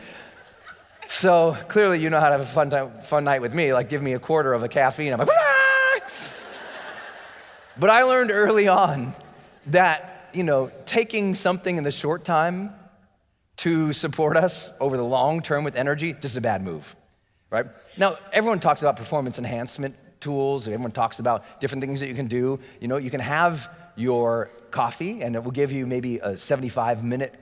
So 1.08 1.58
clearly, 1.70 2.00
you 2.00 2.10
know 2.10 2.20
how 2.20 2.28
to 2.28 2.34
have 2.34 2.42
a 2.42 2.46
fun, 2.46 2.70
time, 2.70 2.92
fun 3.04 3.24
night 3.24 3.42
with 3.42 3.54
me. 3.54 3.74
Like, 3.74 3.90
give 3.90 4.02
me 4.02 4.14
a 4.14 4.20
quarter 4.20 4.54
of 4.54 4.64
a 4.64 4.68
caffeine. 4.68 5.14
I'm 5.14 5.20
like, 5.20 5.30
ah! 5.32 6.02
but 7.80 7.90
I 7.90 8.04
learned 8.04 8.32
early 8.32 8.68
on 8.68 9.14
that, 9.68 10.30
you 10.34 10.44
know, 10.44 10.72
taking 10.86 11.36
something 11.36 11.78
in 11.78 11.84
the 11.84 11.92
short 11.92 12.26
time 12.26 12.74
to 13.58 13.92
support 13.94 14.38
us 14.38 14.72
over 14.80 14.98
the 14.98 15.04
long 15.04 15.42
term 15.42 15.64
with 15.64 15.76
energy, 15.76 16.14
just 16.14 16.38
a 16.38 16.42
bad 16.42 16.64
move, 16.64 16.96
right? 17.50 17.66
Now, 17.98 18.18
everyone 18.32 18.60
talks 18.60 18.82
about 18.82 18.96
performance 18.96 19.40
enhancement 19.40 19.96
tools, 20.20 20.68
everyone 20.68 20.92
talks 20.92 21.20
about 21.20 21.60
different 21.60 21.82
things 21.82 22.00
that 22.00 22.08
you 22.08 22.16
can 22.16 22.28
do. 22.28 22.60
You 22.80 22.88
know, 22.88 22.98
you 22.98 23.10
can 23.10 23.20
have 23.20 23.70
your 23.96 24.52
coffee 24.72 25.22
and 25.22 25.36
it 25.36 25.44
will 25.44 25.52
give 25.52 25.72
you 25.72 25.88
maybe 25.88 26.20
a 26.20 26.38
75 26.38 27.04
minute 27.04 27.34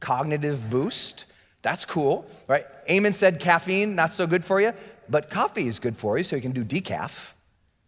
cognitive 0.00 0.68
boost. 0.70 1.24
That's 1.62 1.84
cool, 1.84 2.26
right? 2.48 2.66
Amen 2.88 3.12
said 3.12 3.38
caffeine, 3.38 3.94
not 3.94 4.12
so 4.12 4.26
good 4.26 4.44
for 4.44 4.60
you, 4.60 4.72
but 5.08 5.30
coffee 5.30 5.68
is 5.68 5.78
good 5.78 5.96
for 5.96 6.16
you, 6.16 6.24
so 6.24 6.36
you 6.36 6.42
can 6.42 6.52
do 6.52 6.64
decaf. 6.64 7.32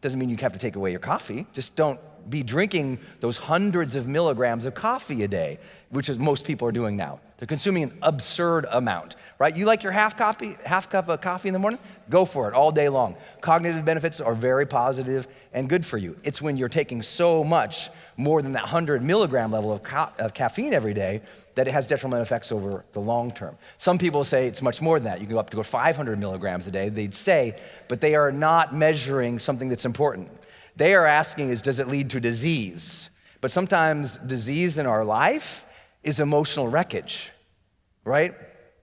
Doesn't 0.02 0.18
mean 0.18 0.28
you 0.28 0.36
have 0.38 0.52
to 0.52 0.58
take 0.58 0.76
away 0.76 0.90
your 0.90 1.00
coffee. 1.00 1.46
Just 1.52 1.74
don't 1.74 1.98
be 2.28 2.42
drinking 2.42 2.98
those 3.20 3.36
hundreds 3.36 3.96
of 3.96 4.06
milligrams 4.06 4.66
of 4.66 4.74
coffee 4.74 5.22
a 5.22 5.28
day, 5.28 5.58
which 5.90 6.08
is 6.08 6.18
most 6.18 6.44
people 6.44 6.68
are 6.68 6.72
doing 6.72 6.96
now. 6.96 7.20
They're 7.42 7.48
consuming 7.48 7.82
an 7.82 7.98
absurd 8.02 8.66
amount, 8.70 9.16
right? 9.40 9.56
You 9.56 9.64
like 9.64 9.82
your 9.82 9.90
half 9.90 10.16
coffee, 10.16 10.56
half 10.64 10.88
cup 10.88 11.08
of 11.08 11.20
coffee 11.20 11.48
in 11.48 11.52
the 11.52 11.58
morning? 11.58 11.80
Go 12.08 12.24
for 12.24 12.46
it 12.46 12.54
all 12.54 12.70
day 12.70 12.88
long. 12.88 13.16
Cognitive 13.40 13.84
benefits 13.84 14.20
are 14.20 14.32
very 14.32 14.64
positive 14.64 15.26
and 15.52 15.68
good 15.68 15.84
for 15.84 15.98
you. 15.98 16.16
It's 16.22 16.40
when 16.40 16.56
you're 16.56 16.68
taking 16.68 17.02
so 17.02 17.42
much 17.42 17.90
more 18.16 18.42
than 18.42 18.52
that 18.52 18.62
100 18.62 19.02
milligram 19.02 19.50
level 19.50 19.72
of, 19.72 19.84
of 20.20 20.34
caffeine 20.34 20.72
every 20.72 20.94
day 20.94 21.20
that 21.56 21.66
it 21.66 21.72
has 21.72 21.88
detrimental 21.88 22.22
effects 22.22 22.52
over 22.52 22.84
the 22.92 23.00
long 23.00 23.32
term. 23.32 23.56
Some 23.76 23.98
people 23.98 24.22
say 24.22 24.46
it's 24.46 24.62
much 24.62 24.80
more 24.80 25.00
than 25.00 25.06
that. 25.06 25.18
You 25.18 25.26
can 25.26 25.34
go 25.34 25.40
up 25.40 25.50
to 25.50 25.56
go 25.56 25.64
500 25.64 26.20
milligrams 26.20 26.68
a 26.68 26.70
day, 26.70 26.90
they'd 26.90 27.12
say, 27.12 27.58
but 27.88 28.00
they 28.00 28.14
are 28.14 28.30
not 28.30 28.72
measuring 28.72 29.40
something 29.40 29.68
that's 29.68 29.84
important. 29.84 30.30
They 30.76 30.94
are 30.94 31.06
asking 31.06 31.50
is 31.50 31.60
does 31.60 31.80
it 31.80 31.88
lead 31.88 32.10
to 32.10 32.20
disease? 32.20 33.10
But 33.40 33.50
sometimes 33.50 34.14
disease 34.14 34.78
in 34.78 34.86
our 34.86 35.04
life 35.04 35.66
is 36.02 36.20
emotional 36.20 36.68
wreckage, 36.68 37.30
right? 38.04 38.34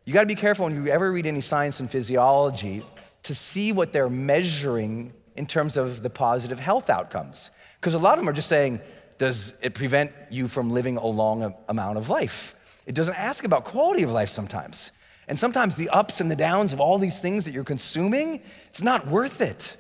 You 0.06 0.14
got 0.14 0.22
to 0.22 0.28
be 0.28 0.36
careful 0.36 0.66
when 0.66 0.76
you 0.76 0.92
ever 0.92 1.12
read 1.12 1.26
any 1.26 1.42
science 1.42 1.80
and 1.80 1.90
physiology 1.90 2.86
to 3.24 3.36
see 3.36 3.72
what 3.72 3.94
they're 3.94 4.10
measuring 4.10 5.14
in 5.36 5.46
terms 5.46 5.78
of 5.78 6.02
the 6.02 6.10
positive 6.10 6.60
health 6.60 6.90
outcomes. 6.90 7.52
Because 7.80 7.94
a 7.94 8.00
lot 8.00 8.14
of 8.14 8.20
them 8.20 8.30
are 8.30 8.34
just 8.34 8.50
saying, 8.50 8.82
does 9.18 9.54
it 9.62 9.74
prevent 9.74 10.12
you 10.30 10.48
from 10.48 10.72
living 10.72 10.98
a 10.98 11.06
long 11.06 11.54
amount 11.68 11.98
of 11.98 12.10
life? 12.10 12.56
It 12.86 12.96
doesn't 12.96 13.16
ask 13.16 13.44
about 13.44 13.66
quality 13.66 14.04
of 14.04 14.12
life 14.12 14.30
sometimes. 14.30 14.92
And 15.28 15.38
sometimes 15.38 15.76
the 15.76 15.90
ups 15.90 16.22
and 16.22 16.32
the 16.32 16.36
downs 16.36 16.74
of 16.74 16.80
all 16.80 16.98
these 16.98 17.20
things 17.20 17.46
that 17.46 17.54
you're 17.54 17.64
consuming, 17.64 18.42
it's 18.70 18.82
not 18.82 19.08
worth 19.08 19.42
it. 19.42 19.78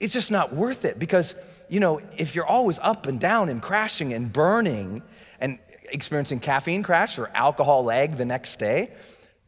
It's 0.00 0.12
just 0.12 0.30
not 0.30 0.52
worth 0.54 0.84
it 0.84 0.98
because, 0.98 1.34
you 1.68 1.78
know, 1.78 2.00
if 2.16 2.34
you're 2.34 2.46
always 2.46 2.78
up 2.80 3.06
and 3.06 3.20
down 3.20 3.50
and 3.50 3.62
crashing 3.62 4.12
and 4.12 4.32
burning 4.32 5.02
experiencing 5.90 6.40
caffeine 6.40 6.82
crash 6.82 7.18
or 7.18 7.30
alcohol 7.34 7.84
lag 7.84 8.16
the 8.16 8.24
next 8.24 8.58
day, 8.58 8.92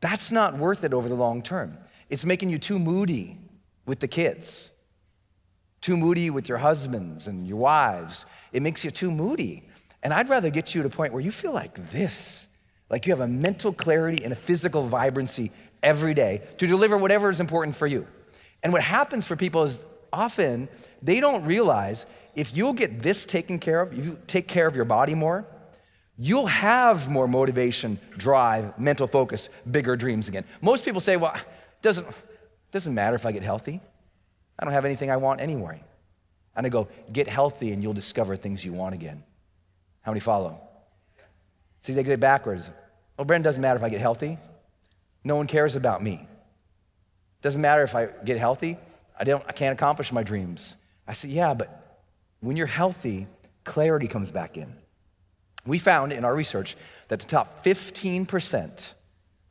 that's 0.00 0.30
not 0.30 0.56
worth 0.56 0.84
it 0.84 0.92
over 0.92 1.08
the 1.08 1.14
long 1.14 1.42
term. 1.42 1.78
It's 2.10 2.24
making 2.24 2.50
you 2.50 2.58
too 2.58 2.78
moody 2.78 3.38
with 3.86 4.00
the 4.00 4.08
kids, 4.08 4.70
too 5.80 5.96
moody 5.96 6.30
with 6.30 6.48
your 6.48 6.58
husbands 6.58 7.26
and 7.26 7.46
your 7.46 7.58
wives. 7.58 8.26
It 8.52 8.62
makes 8.62 8.84
you 8.84 8.90
too 8.90 9.10
moody. 9.10 9.68
And 10.02 10.12
I'd 10.12 10.28
rather 10.28 10.50
get 10.50 10.74
you 10.74 10.82
to 10.82 10.88
a 10.88 10.90
point 10.90 11.12
where 11.12 11.22
you 11.22 11.32
feel 11.32 11.52
like 11.52 11.90
this, 11.90 12.46
like 12.90 13.06
you 13.06 13.12
have 13.12 13.20
a 13.20 13.28
mental 13.28 13.72
clarity 13.72 14.24
and 14.24 14.32
a 14.32 14.36
physical 14.36 14.86
vibrancy 14.86 15.52
every 15.82 16.14
day 16.14 16.42
to 16.58 16.66
deliver 16.66 16.98
whatever 16.98 17.30
is 17.30 17.40
important 17.40 17.76
for 17.76 17.86
you. 17.86 18.06
And 18.62 18.72
what 18.72 18.82
happens 18.82 19.26
for 19.26 19.36
people 19.36 19.62
is 19.64 19.84
often 20.12 20.68
they 21.02 21.20
don't 21.20 21.44
realize 21.44 22.06
if 22.34 22.56
you'll 22.56 22.72
get 22.72 23.02
this 23.02 23.24
taken 23.24 23.58
care 23.58 23.80
of, 23.80 23.92
you 23.92 24.18
take 24.26 24.48
care 24.48 24.66
of 24.66 24.76
your 24.76 24.84
body 24.84 25.14
more, 25.14 25.44
you'll 26.22 26.46
have 26.46 27.08
more 27.08 27.26
motivation, 27.26 27.98
drive, 28.16 28.78
mental 28.78 29.08
focus, 29.08 29.50
bigger 29.68 29.96
dreams 29.96 30.28
again. 30.28 30.44
Most 30.60 30.84
people 30.84 31.00
say, 31.00 31.16
well, 31.16 31.34
it 31.34 31.42
doesn't, 31.82 32.06
doesn't 32.70 32.94
matter 32.94 33.16
if 33.16 33.26
I 33.26 33.32
get 33.32 33.42
healthy. 33.42 33.80
I 34.56 34.64
don't 34.64 34.72
have 34.72 34.84
anything 34.84 35.10
I 35.10 35.16
want 35.16 35.40
anyway. 35.40 35.82
And 36.54 36.64
I 36.64 36.68
go, 36.68 36.86
get 37.12 37.26
healthy 37.26 37.72
and 37.72 37.82
you'll 37.82 37.92
discover 37.92 38.36
things 38.36 38.64
you 38.64 38.72
want 38.72 38.94
again. 38.94 39.24
How 40.02 40.12
many 40.12 40.20
follow? 40.20 40.60
See, 41.80 41.92
they 41.92 42.04
get 42.04 42.12
it 42.12 42.20
backwards. 42.20 42.70
Well, 43.16 43.24
Brendon, 43.24 43.42
doesn't 43.42 43.60
matter 43.60 43.78
if 43.78 43.82
I 43.82 43.88
get 43.88 44.00
healthy. 44.00 44.38
No 45.24 45.34
one 45.34 45.48
cares 45.48 45.74
about 45.74 46.04
me. 46.04 46.28
Doesn't 47.40 47.60
matter 47.60 47.82
if 47.82 47.96
I 47.96 48.06
get 48.24 48.38
healthy. 48.38 48.76
I, 49.18 49.24
don't, 49.24 49.42
I 49.48 49.52
can't 49.52 49.72
accomplish 49.72 50.12
my 50.12 50.22
dreams. 50.22 50.76
I 51.08 51.14
said, 51.14 51.30
yeah, 51.30 51.52
but 51.54 52.00
when 52.38 52.56
you're 52.56 52.68
healthy, 52.68 53.26
clarity 53.64 54.06
comes 54.06 54.30
back 54.30 54.56
in. 54.56 54.72
We 55.66 55.78
found 55.78 56.12
in 56.12 56.24
our 56.24 56.34
research 56.34 56.76
that 57.08 57.20
the 57.20 57.26
top 57.26 57.64
15% 57.64 58.92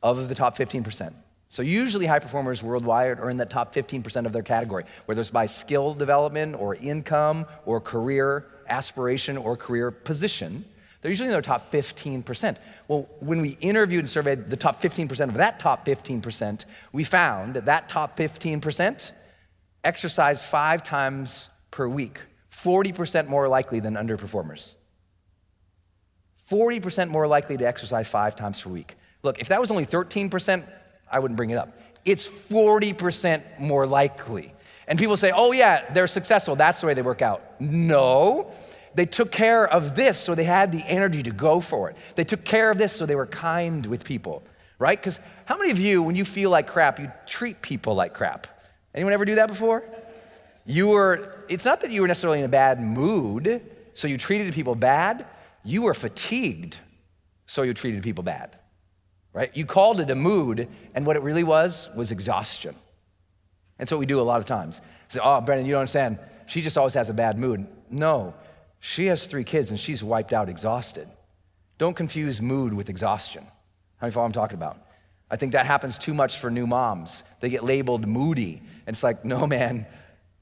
of 0.02 0.28
the 0.28 0.34
top 0.34 0.56
15%, 0.56 1.14
so 1.48 1.62
usually 1.62 2.06
high 2.06 2.18
performers 2.18 2.62
worldwide 2.62 3.18
are 3.18 3.30
in 3.30 3.36
the 3.36 3.46
top 3.46 3.74
15% 3.74 4.26
of 4.26 4.32
their 4.32 4.42
category, 4.42 4.84
whether 5.06 5.20
it's 5.20 5.30
by 5.30 5.46
skill 5.46 5.94
development 5.94 6.56
or 6.58 6.76
income 6.76 7.46
or 7.66 7.80
career 7.80 8.46
aspiration 8.68 9.36
or 9.36 9.56
career 9.56 9.90
position. 9.90 10.64
They're 11.00 11.10
usually 11.10 11.28
in 11.28 11.32
their 11.32 11.42
top 11.42 11.70
15%. 11.70 12.56
Well, 12.88 13.08
when 13.20 13.40
we 13.40 13.58
interviewed 13.60 14.00
and 14.00 14.08
surveyed 14.08 14.48
the 14.48 14.56
top 14.56 14.80
15% 14.80 15.28
of 15.28 15.34
that 15.34 15.58
top 15.58 15.84
15%, 15.84 16.64
we 16.92 17.04
found 17.04 17.54
that 17.54 17.66
that 17.66 17.88
top 17.88 18.16
15% 18.16 19.12
exercise 19.84 20.44
five 20.44 20.82
times 20.82 21.48
per 21.70 21.88
week, 21.88 22.20
40% 22.50 23.28
more 23.28 23.48
likely 23.48 23.80
than 23.80 23.94
underperformers. 23.94 24.76
40% 26.52 27.08
more 27.08 27.26
likely 27.26 27.56
to 27.56 27.66
exercise 27.66 28.06
five 28.06 28.36
times 28.36 28.60
per 28.60 28.68
week. 28.68 28.94
Look, 29.22 29.40
if 29.40 29.48
that 29.48 29.58
was 29.58 29.70
only 29.70 29.86
13%, 29.86 30.62
I 31.10 31.18
wouldn't 31.18 31.36
bring 31.36 31.48
it 31.48 31.56
up. 31.56 31.78
It's 32.04 32.28
40% 32.28 33.58
more 33.58 33.86
likely. 33.86 34.52
And 34.86 34.98
people 34.98 35.16
say, 35.16 35.32
oh, 35.34 35.52
yeah, 35.52 35.90
they're 35.94 36.06
successful. 36.06 36.54
That's 36.54 36.82
the 36.82 36.88
way 36.88 36.94
they 36.94 37.00
work 37.00 37.22
out. 37.22 37.58
No, 37.58 38.50
they 38.94 39.06
took 39.06 39.32
care 39.32 39.66
of 39.66 39.94
this 39.94 40.18
so 40.18 40.34
they 40.34 40.44
had 40.44 40.72
the 40.72 40.84
energy 40.86 41.22
to 41.22 41.30
go 41.30 41.60
for 41.60 41.88
it. 41.88 41.96
They 42.16 42.24
took 42.24 42.44
care 42.44 42.70
of 42.70 42.76
this 42.76 42.92
so 42.92 43.06
they 43.06 43.14
were 43.14 43.26
kind 43.26 43.86
with 43.86 44.04
people, 44.04 44.42
right? 44.78 44.98
Because 44.98 45.18
how 45.46 45.56
many 45.56 45.70
of 45.70 45.78
you, 45.78 46.02
when 46.02 46.16
you 46.16 46.26
feel 46.26 46.50
like 46.50 46.66
crap, 46.66 47.00
you 47.00 47.10
treat 47.26 47.62
people 47.62 47.94
like 47.94 48.12
crap? 48.12 48.46
Anyone 48.94 49.14
ever 49.14 49.24
do 49.24 49.36
that 49.36 49.48
before? 49.48 49.84
You 50.66 50.88
were, 50.88 51.44
it's 51.48 51.64
not 51.64 51.80
that 51.80 51.90
you 51.90 52.02
were 52.02 52.08
necessarily 52.08 52.40
in 52.40 52.44
a 52.44 52.48
bad 52.48 52.82
mood, 52.82 53.62
so 53.94 54.06
you 54.06 54.18
treated 54.18 54.52
people 54.52 54.74
bad. 54.74 55.24
You 55.64 55.82
were 55.82 55.94
fatigued, 55.94 56.76
so 57.46 57.62
you 57.62 57.74
treated 57.74 58.02
people 58.02 58.24
bad, 58.24 58.56
right? 59.32 59.50
You 59.56 59.64
called 59.64 60.00
it 60.00 60.10
a 60.10 60.14
mood, 60.14 60.68
and 60.94 61.06
what 61.06 61.16
it 61.16 61.22
really 61.22 61.44
was 61.44 61.88
was 61.94 62.10
exhaustion. 62.10 62.74
That's 63.78 63.90
what 63.90 63.98
we 63.98 64.06
do 64.06 64.20
a 64.20 64.22
lot 64.22 64.38
of 64.38 64.46
times. 64.46 64.80
Say, 65.08 65.20
oh, 65.22 65.40
Brendon, 65.40 65.66
you 65.66 65.72
don't 65.72 65.80
understand. 65.80 66.18
She 66.46 66.62
just 66.62 66.78
always 66.78 66.94
has 66.94 67.08
a 67.08 67.14
bad 67.14 67.38
mood. 67.38 67.66
No, 67.90 68.34
she 68.80 69.06
has 69.06 69.26
three 69.26 69.44
kids 69.44 69.70
and 69.70 69.78
she's 69.78 70.02
wiped 70.02 70.32
out, 70.32 70.48
exhausted. 70.48 71.08
Don't 71.78 71.94
confuse 71.94 72.40
mood 72.40 72.74
with 72.74 72.88
exhaustion. 72.88 73.44
How 73.96 74.06
many 74.06 74.12
follow 74.12 74.26
I'm 74.26 74.32
talking 74.32 74.56
about? 74.56 74.78
I 75.30 75.36
think 75.36 75.52
that 75.52 75.66
happens 75.66 75.98
too 75.98 76.14
much 76.14 76.38
for 76.38 76.50
new 76.50 76.66
moms. 76.66 77.24
They 77.40 77.48
get 77.48 77.64
labeled 77.64 78.06
moody. 78.06 78.62
And 78.86 78.94
it's 78.94 79.02
like, 79.02 79.24
no, 79.24 79.46
man, 79.46 79.86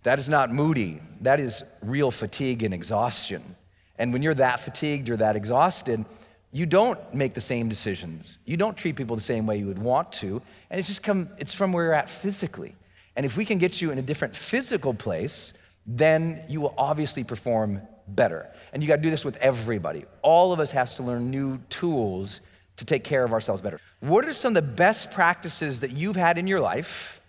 that 0.03 0.19
is 0.19 0.29
not 0.29 0.53
moody. 0.53 1.01
That 1.21 1.39
is 1.39 1.63
real 1.83 2.11
fatigue 2.11 2.63
and 2.63 2.75
exhaustion. 2.75 3.57
And 4.01 4.13
when 4.13 4.23
you're 4.23 4.35
that 4.35 4.61
fatigued 4.61 5.11
or 5.11 5.19
that 5.19 5.37
exhausted, 5.37 6.05
you 6.51 6.67
don't 6.67 6.99
make 7.15 7.35
the 7.35 7.41
same 7.41 7.69
decisions. 7.69 8.39
You 8.45 8.57
don't 8.57 8.77
treat 8.77 8.97
people 8.97 9.15
the 9.15 9.23
same 9.23 9.47
way 9.47 9.59
you 9.59 9.67
would 9.67 9.79
want 9.79 10.11
to. 10.15 10.43
And 10.71 10.81
it's 10.81 10.89
just 10.89 11.03
come, 11.03 11.29
it's 11.39 11.55
from 11.55 11.73
where 11.73 11.85
you're 11.85 11.95
at 11.95 12.09
physically. 12.09 12.75
And 13.15 13.27
if 13.27 13.37
we 13.37 13.45
can 13.45 13.59
get 13.59 13.81
you 13.81 13.93
in 13.93 13.99
a 13.99 14.03
different 14.03 14.35
physical 14.35 14.95
place, 14.95 15.53
then 15.87 16.43
you 16.49 16.63
will 16.63 16.75
obviously 16.79 17.23
perform 17.23 17.83
better. 18.09 18.49
And 18.73 18.83
you 18.83 18.89
got 18.89 18.97
to 18.97 19.03
do 19.03 19.11
this 19.11 19.25
with 19.25 19.37
everybody. 19.37 20.07
All 20.23 20.53
of 20.53 20.61
us 20.61 20.71
has 20.71 20.95
to 20.97 21.03
learn 21.03 21.31
new 21.31 21.59
tools 21.69 22.41
to 22.79 22.85
take 22.85 23.05
care 23.05 23.23
of 23.23 23.33
ourselves 23.33 23.61
better. 23.61 23.79
What 24.01 24.25
are 24.25 24.33
some 24.33 24.57
of 24.57 24.65
the 24.65 24.73
best 24.73 25.11
practices 25.11 25.81
that 25.81 25.93
you've 25.93 26.17
had 26.17 26.39
in 26.39 26.47
your 26.47 26.61
life 26.61 27.21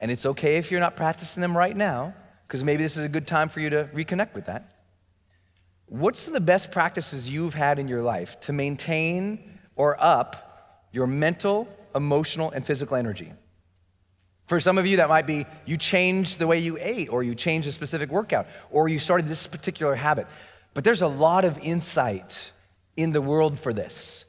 and 0.00 0.10
it's 0.10 0.24
okay 0.24 0.56
if 0.56 0.70
you're 0.70 0.80
not 0.80 0.96
practicing 0.96 1.40
them 1.42 1.56
right 1.56 1.76
now, 1.76 2.14
because 2.46 2.64
maybe 2.64 2.82
this 2.82 2.96
is 2.96 3.04
a 3.04 3.08
good 3.08 3.26
time 3.26 3.48
for 3.48 3.60
you 3.60 3.70
to 3.70 3.84
reconnect 3.94 4.34
with 4.34 4.46
that. 4.46 4.79
What's 5.90 6.26
the 6.26 6.40
best 6.40 6.70
practices 6.70 7.28
you've 7.28 7.54
had 7.54 7.80
in 7.80 7.88
your 7.88 8.00
life 8.00 8.38
to 8.42 8.52
maintain 8.52 9.58
or 9.74 10.00
up 10.00 10.86
your 10.92 11.08
mental, 11.08 11.68
emotional, 11.96 12.52
and 12.52 12.64
physical 12.64 12.96
energy? 12.96 13.32
For 14.46 14.60
some 14.60 14.78
of 14.78 14.86
you, 14.86 14.98
that 14.98 15.08
might 15.08 15.26
be 15.26 15.46
you 15.66 15.76
changed 15.76 16.38
the 16.38 16.46
way 16.46 16.60
you 16.60 16.78
ate, 16.80 17.08
or 17.08 17.24
you 17.24 17.34
changed 17.34 17.66
a 17.66 17.72
specific 17.72 18.08
workout, 18.08 18.46
or 18.70 18.88
you 18.88 19.00
started 19.00 19.26
this 19.26 19.48
particular 19.48 19.96
habit. 19.96 20.28
But 20.74 20.84
there's 20.84 21.02
a 21.02 21.08
lot 21.08 21.44
of 21.44 21.58
insight 21.58 22.52
in 22.96 23.10
the 23.10 23.20
world 23.20 23.58
for 23.58 23.72
this. 23.72 24.26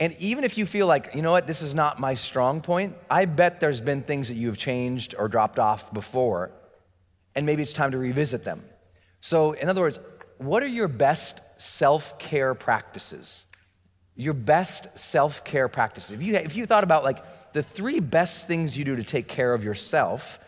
And 0.00 0.12
even 0.18 0.42
if 0.42 0.58
you 0.58 0.66
feel 0.66 0.88
like, 0.88 1.14
you 1.14 1.22
know 1.22 1.30
what, 1.30 1.46
this 1.46 1.62
is 1.62 1.72
not 1.72 2.00
my 2.00 2.14
strong 2.14 2.60
point, 2.60 2.96
I 3.08 3.26
bet 3.26 3.60
there's 3.60 3.80
been 3.80 4.02
things 4.02 4.26
that 4.26 4.34
you 4.34 4.48
have 4.48 4.58
changed 4.58 5.14
or 5.16 5.28
dropped 5.28 5.60
off 5.60 5.94
before, 5.94 6.50
and 7.36 7.46
maybe 7.46 7.62
it's 7.62 7.72
time 7.72 7.92
to 7.92 7.98
revisit 7.98 8.42
them. 8.42 8.64
So, 9.20 9.52
in 9.52 9.68
other 9.68 9.82
words, 9.82 10.00
what 10.38 10.62
are 10.62 10.68
your 10.68 10.88
best 10.88 11.40
self 11.58 12.18
care 12.18 12.54
practices? 12.54 13.44
Your 14.14 14.34
best 14.34 14.98
self 14.98 15.44
care 15.44 15.68
practices. 15.68 16.12
If 16.12 16.22
you, 16.22 16.34
if 16.36 16.56
you 16.56 16.66
thought 16.66 16.84
about 16.84 17.04
like 17.04 17.52
the 17.52 17.62
three 17.62 18.00
best 18.00 18.46
things 18.46 18.76
you 18.76 18.84
do 18.84 18.96
to 18.96 19.04
take 19.04 19.28
care 19.28 19.52
of 19.52 19.64
yourself 19.64 20.38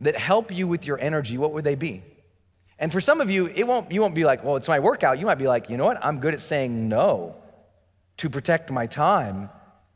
that 0.00 0.16
help 0.16 0.54
you 0.54 0.68
with 0.68 0.86
your 0.86 0.98
energy, 1.00 1.38
what 1.38 1.52
would 1.52 1.64
they 1.64 1.74
be? 1.74 2.02
And 2.78 2.92
for 2.92 3.00
some 3.00 3.20
of 3.20 3.30
you, 3.30 3.46
it 3.46 3.66
won't, 3.66 3.90
you 3.90 4.02
won't 4.02 4.14
be 4.14 4.24
like, 4.24 4.44
well, 4.44 4.56
it's 4.56 4.68
my 4.68 4.80
workout. 4.80 5.18
You 5.18 5.26
might 5.26 5.38
be 5.38 5.48
like, 5.48 5.70
you 5.70 5.76
know 5.76 5.86
what, 5.86 6.04
I'm 6.04 6.20
good 6.20 6.34
at 6.34 6.42
saying 6.42 6.88
no 6.88 7.36
to 8.18 8.28
protect 8.28 8.70
my 8.70 8.86
time 8.86 9.48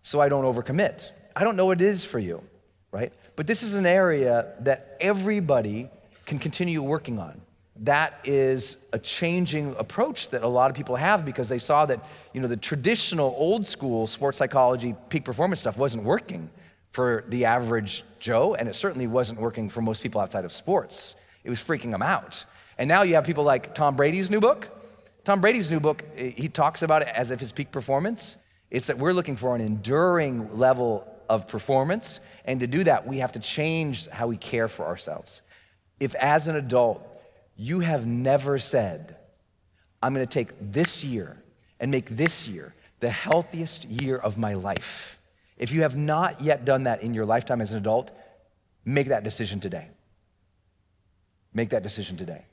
so 0.03 0.21
I 0.21 0.29
don't 0.29 0.45
overcommit. 0.45 1.11
I 1.37 1.45
don't 1.45 1.57
know 1.57 1.67
what 1.67 1.83
it 1.83 1.87
is 1.87 2.05
for 2.05 2.19
you, 2.19 2.43
right? 2.91 3.13
But 3.37 3.47
this 3.47 3.63
is 3.63 3.75
an 3.75 3.87
area 3.87 4.55
that 4.61 4.97
everybody 5.01 5.91
can 6.25 6.39
continue 6.39 6.83
working 6.83 7.19
on. 7.19 7.41
That 7.81 8.21
is 8.25 8.77
a 8.93 8.99
changing 8.99 9.75
approach 9.79 10.29
that 10.31 10.43
a 10.43 10.47
lot 10.47 10.71
of 10.71 10.77
people 10.77 10.97
have 10.97 11.25
because 11.25 11.49
they 11.49 11.59
saw 11.59 11.87
that 11.87 12.05
you 12.35 12.41
know 12.41 12.49
the 12.49 12.57
traditional 12.57 13.35
old 13.39 13.67
school 13.67 14.07
sports 14.07 14.39
psychology 14.39 14.95
peak 15.09 15.25
performance 15.25 15.61
stuff 15.61 15.79
wasn't 15.79 16.03
working 16.03 16.51
for 16.93 17.25
the 17.29 17.47
average 17.47 18.05
joe 18.19 18.55
and 18.55 18.69
it 18.69 18.77
certainly 18.77 19.07
wasn't 19.07 19.39
working 19.41 19.69
for 19.69 19.81
most 19.81 20.03
people 20.03 20.21
outside 20.21 20.45
of 20.45 20.53
sports. 20.53 21.17
It 21.43 21.49
was 21.49 21.59
freaking 21.59 21.91
them 21.91 22.03
out. 22.03 22.45
And 22.77 22.87
now 22.87 23.03
you 23.03 23.15
have 23.15 23.25
people 23.25 23.45
like 23.45 23.75
tom 23.75 23.97
brady's 23.97 24.31
new 24.31 24.41
book. 24.41 24.69
Tom 25.25 25.41
brady's 25.41 25.71
new 25.71 25.81
book 25.81 26.05
eh, 26.17 26.31
he 26.37 26.49
talks 26.49 26.83
about 26.83 27.03
it 27.03 27.09
as 27.09 27.31
if 27.31 27.41
his 27.41 27.51
peak 27.51 27.73
performance. 27.73 28.37
It's 28.71 28.89
that 28.89 28.99
we're 28.99 29.13
looking 29.15 29.37
for 29.37 29.55
an 29.57 29.63
enduring 29.63 30.59
level 30.59 31.07
of 31.31 31.49
performance 31.49 32.21
and 32.45 32.61
to 32.61 32.67
do 32.67 32.85
that 32.85 33.07
we 33.07 33.19
have 33.19 33.33
to 33.33 33.41
change 33.41 34.07
how 34.09 34.27
we 34.27 34.37
care 34.37 34.69
for 34.69 34.85
ourselves. 34.85 35.41
If 35.99 36.15
as 36.17 36.47
an 36.47 36.57
adult 36.57 37.10
you 37.61 37.81
have 37.81 38.07
never 38.07 38.59
said, 38.59 39.17
I'm 40.03 40.15
gonna 40.15 40.25
take 40.25 40.49
this 40.59 41.05
year 41.05 41.37
and 41.79 41.91
make 41.91 42.09
this 42.17 42.49
year 42.49 42.75
the 43.01 43.11
healthiest 43.11 43.85
year 43.85 44.17
of 44.17 44.39
my 44.39 44.55
life. 44.55 45.19
If 45.59 45.71
you 45.71 45.83
have 45.83 45.95
not 45.95 46.41
yet 46.41 46.65
done 46.65 46.85
that 46.85 47.03
in 47.03 47.13
your 47.13 47.27
lifetime 47.27 47.61
as 47.61 47.73
an 47.73 47.77
adult, 47.77 48.13
make 48.87 49.09
that 49.09 49.25
decision 49.25 49.61
today. 49.61 49.89
Make 51.53 51.69
that 51.69 51.83
decision 51.83 52.17
today. 52.17 52.47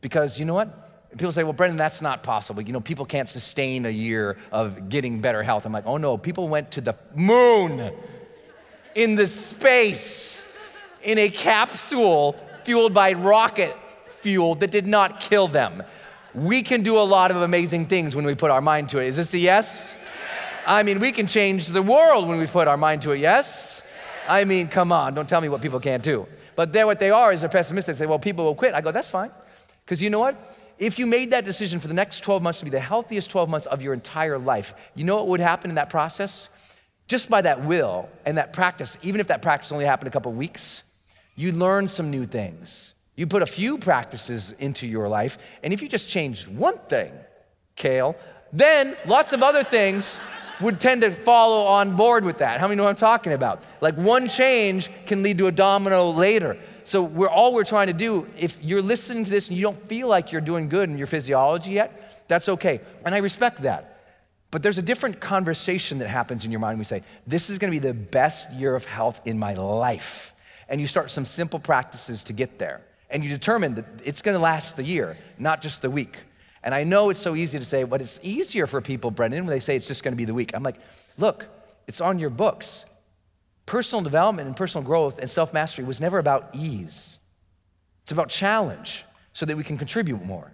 Because 0.00 0.38
you 0.38 0.46
know 0.46 0.54
what? 0.54 1.10
People 1.10 1.32
say, 1.32 1.44
well, 1.44 1.52
Brendon, 1.52 1.76
that's 1.76 2.00
not 2.00 2.22
possible. 2.22 2.62
You 2.62 2.72
know, 2.72 2.80
people 2.80 3.04
can't 3.04 3.28
sustain 3.28 3.84
a 3.84 3.90
year 3.90 4.38
of 4.50 4.88
getting 4.88 5.20
better 5.20 5.42
health. 5.42 5.66
I'm 5.66 5.72
like, 5.72 5.86
oh 5.86 5.98
no, 5.98 6.16
people 6.16 6.48
went 6.48 6.70
to 6.72 6.80
the 6.80 6.96
moon 7.14 7.92
in 8.94 9.16
the 9.16 9.28
space 9.28 10.46
in 11.02 11.18
a 11.18 11.28
capsule 11.28 12.36
fueled 12.64 12.94
by 12.94 13.12
rocket 13.12 13.76
fuel 14.18 14.54
that 14.56 14.70
did 14.70 14.86
not 14.86 15.20
kill 15.20 15.48
them. 15.48 15.82
We 16.34 16.62
can 16.62 16.82
do 16.82 16.98
a 16.98 17.02
lot 17.02 17.30
of 17.30 17.38
amazing 17.38 17.86
things 17.86 18.14
when 18.14 18.26
we 18.26 18.34
put 18.34 18.50
our 18.50 18.60
mind 18.60 18.90
to 18.90 18.98
it. 18.98 19.06
Is 19.08 19.16
this 19.16 19.32
a 19.34 19.38
yes? 19.38 19.96
yes. 19.96 19.96
I 20.66 20.82
mean, 20.82 21.00
we 21.00 21.12
can 21.12 21.26
change 21.26 21.68
the 21.68 21.82
world 21.82 22.28
when 22.28 22.38
we 22.38 22.46
put 22.46 22.68
our 22.68 22.76
mind 22.76 23.02
to 23.02 23.12
it, 23.12 23.20
yes? 23.20 23.82
yes? 23.82 23.82
I 24.28 24.44
mean, 24.44 24.68
come 24.68 24.92
on, 24.92 25.14
don't 25.14 25.28
tell 25.28 25.40
me 25.40 25.48
what 25.48 25.62
people 25.62 25.80
can't 25.80 26.02
do. 26.02 26.26
But 26.56 26.72
they're 26.72 26.86
what 26.86 26.98
they 26.98 27.10
are 27.10 27.32
is 27.32 27.40
they're 27.40 27.50
pessimistic. 27.50 27.96
They 27.96 28.00
say, 28.00 28.06
well, 28.06 28.18
people 28.18 28.44
will 28.44 28.54
quit. 28.54 28.74
I 28.74 28.80
go, 28.80 28.90
that's 28.90 29.08
fine. 29.08 29.30
Because 29.84 30.02
you 30.02 30.10
know 30.10 30.18
what? 30.18 30.36
If 30.78 30.98
you 30.98 31.06
made 31.06 31.30
that 31.30 31.44
decision 31.44 31.80
for 31.80 31.88
the 31.88 31.94
next 31.94 32.20
12 32.20 32.42
months 32.42 32.58
to 32.58 32.64
be 32.64 32.70
the 32.70 32.80
healthiest 32.80 33.30
12 33.30 33.48
months 33.48 33.66
of 33.66 33.80
your 33.80 33.94
entire 33.94 34.38
life, 34.38 34.74
you 34.94 35.04
know 35.04 35.16
what 35.16 35.28
would 35.28 35.40
happen 35.40 35.70
in 35.70 35.76
that 35.76 35.90
process? 35.90 36.48
Just 37.08 37.30
by 37.30 37.40
that 37.42 37.64
will 37.64 38.08
and 38.24 38.36
that 38.36 38.52
practice, 38.52 38.98
even 39.02 39.20
if 39.20 39.28
that 39.28 39.40
practice 39.40 39.70
only 39.72 39.84
happened 39.84 40.08
a 40.08 40.10
couple 40.10 40.32
weeks, 40.32 40.82
you'd 41.36 41.54
learn 41.54 41.88
some 41.88 42.10
new 42.10 42.24
things. 42.24 42.94
You 43.16 43.26
put 43.26 43.42
a 43.42 43.46
few 43.46 43.78
practices 43.78 44.54
into 44.58 44.86
your 44.86 45.08
life, 45.08 45.38
and 45.62 45.72
if 45.72 45.80
you 45.80 45.88
just 45.88 46.08
changed 46.10 46.48
one 46.48 46.78
thing, 46.88 47.12
Kale, 47.74 48.14
then 48.52 48.96
lots 49.06 49.32
of 49.32 49.42
other 49.42 49.64
things 49.64 50.20
would 50.60 50.80
tend 50.80 51.02
to 51.02 51.10
follow 51.10 51.66
on 51.66 51.96
board 51.96 52.24
with 52.24 52.38
that. 52.38 52.60
How 52.60 52.66
many 52.66 52.76
know 52.76 52.84
what 52.84 52.90
I'm 52.90 52.96
talking 52.96 53.32
about? 53.32 53.62
Like 53.80 53.94
one 53.96 54.28
change 54.28 54.90
can 55.06 55.22
lead 55.22 55.38
to 55.38 55.46
a 55.46 55.52
domino 55.52 56.10
later. 56.10 56.56
So 56.84 57.02
we're 57.02 57.28
all 57.28 57.52
we're 57.52 57.64
trying 57.64 57.88
to 57.88 57.92
do, 57.92 58.28
if 58.38 58.62
you're 58.62 58.82
listening 58.82 59.24
to 59.24 59.30
this 59.30 59.48
and 59.48 59.56
you 59.56 59.62
don't 59.62 59.88
feel 59.88 60.08
like 60.08 60.30
you're 60.32 60.40
doing 60.40 60.68
good 60.68 60.88
in 60.88 60.96
your 60.96 61.06
physiology 61.06 61.72
yet, 61.72 62.24
that's 62.28 62.48
okay. 62.48 62.80
And 63.04 63.14
I 63.14 63.18
respect 63.18 63.62
that. 63.62 63.92
But 64.50 64.62
there's 64.62 64.78
a 64.78 64.82
different 64.82 65.20
conversation 65.20 65.98
that 65.98 66.08
happens 66.08 66.44
in 66.44 66.50
your 66.50 66.60
mind. 66.60 66.78
We 66.78 66.84
say, 66.84 67.02
This 67.26 67.50
is 67.50 67.58
gonna 67.58 67.72
be 67.72 67.78
the 67.78 67.92
best 67.92 68.50
year 68.52 68.74
of 68.74 68.84
health 68.84 69.20
in 69.24 69.38
my 69.38 69.54
life. 69.54 70.34
And 70.68 70.80
you 70.80 70.86
start 70.86 71.10
some 71.10 71.24
simple 71.24 71.58
practices 71.58 72.24
to 72.24 72.32
get 72.32 72.58
there 72.58 72.82
and 73.10 73.22
you 73.22 73.30
determine 73.30 73.76
that 73.76 73.84
it's 74.04 74.22
going 74.22 74.36
to 74.36 74.42
last 74.42 74.76
the 74.76 74.84
year, 74.84 75.16
not 75.38 75.62
just 75.62 75.82
the 75.82 75.90
week. 75.90 76.18
And 76.62 76.74
I 76.74 76.84
know 76.84 77.10
it's 77.10 77.20
so 77.20 77.36
easy 77.36 77.58
to 77.58 77.64
say, 77.64 77.84
but 77.84 78.00
it's 78.00 78.18
easier 78.22 78.66
for 78.66 78.80
people, 78.80 79.10
Brendon, 79.10 79.46
when 79.46 79.54
they 79.54 79.60
say 79.60 79.76
it's 79.76 79.86
just 79.86 80.02
going 80.02 80.12
to 80.12 80.16
be 80.16 80.24
the 80.24 80.34
week. 80.34 80.50
I'm 80.54 80.62
like, 80.62 80.78
look, 81.16 81.46
it's 81.86 82.00
on 82.00 82.18
your 82.18 82.30
books. 82.30 82.84
Personal 83.66 84.02
development 84.02 84.48
and 84.48 84.56
personal 84.56 84.84
growth 84.84 85.18
and 85.18 85.30
self 85.30 85.52
mastery 85.52 85.84
was 85.84 86.00
never 86.00 86.18
about 86.18 86.50
ease, 86.54 87.18
it's 88.02 88.12
about 88.12 88.28
challenge 88.28 89.04
so 89.32 89.44
that 89.46 89.56
we 89.56 89.64
can 89.64 89.76
contribute 89.76 90.24
more. 90.24 90.50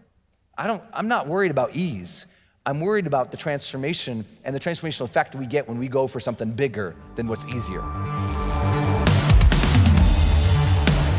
I 0.58 0.66
don't, 0.66 0.82
I'm 0.92 1.08
not 1.08 1.28
worried 1.28 1.50
about 1.50 1.74
ease. 1.74 2.26
I'm 2.64 2.80
worried 2.80 3.06
about 3.06 3.30
the 3.30 3.36
transformation 3.36 4.24
and 4.44 4.54
the 4.54 4.60
transformational 4.60 5.04
effect 5.04 5.34
we 5.34 5.46
get 5.46 5.68
when 5.68 5.78
we 5.78 5.88
go 5.88 6.06
for 6.06 6.20
something 6.20 6.52
bigger 6.52 6.94
than 7.16 7.26
what's 7.26 7.44
easier. 7.46 7.82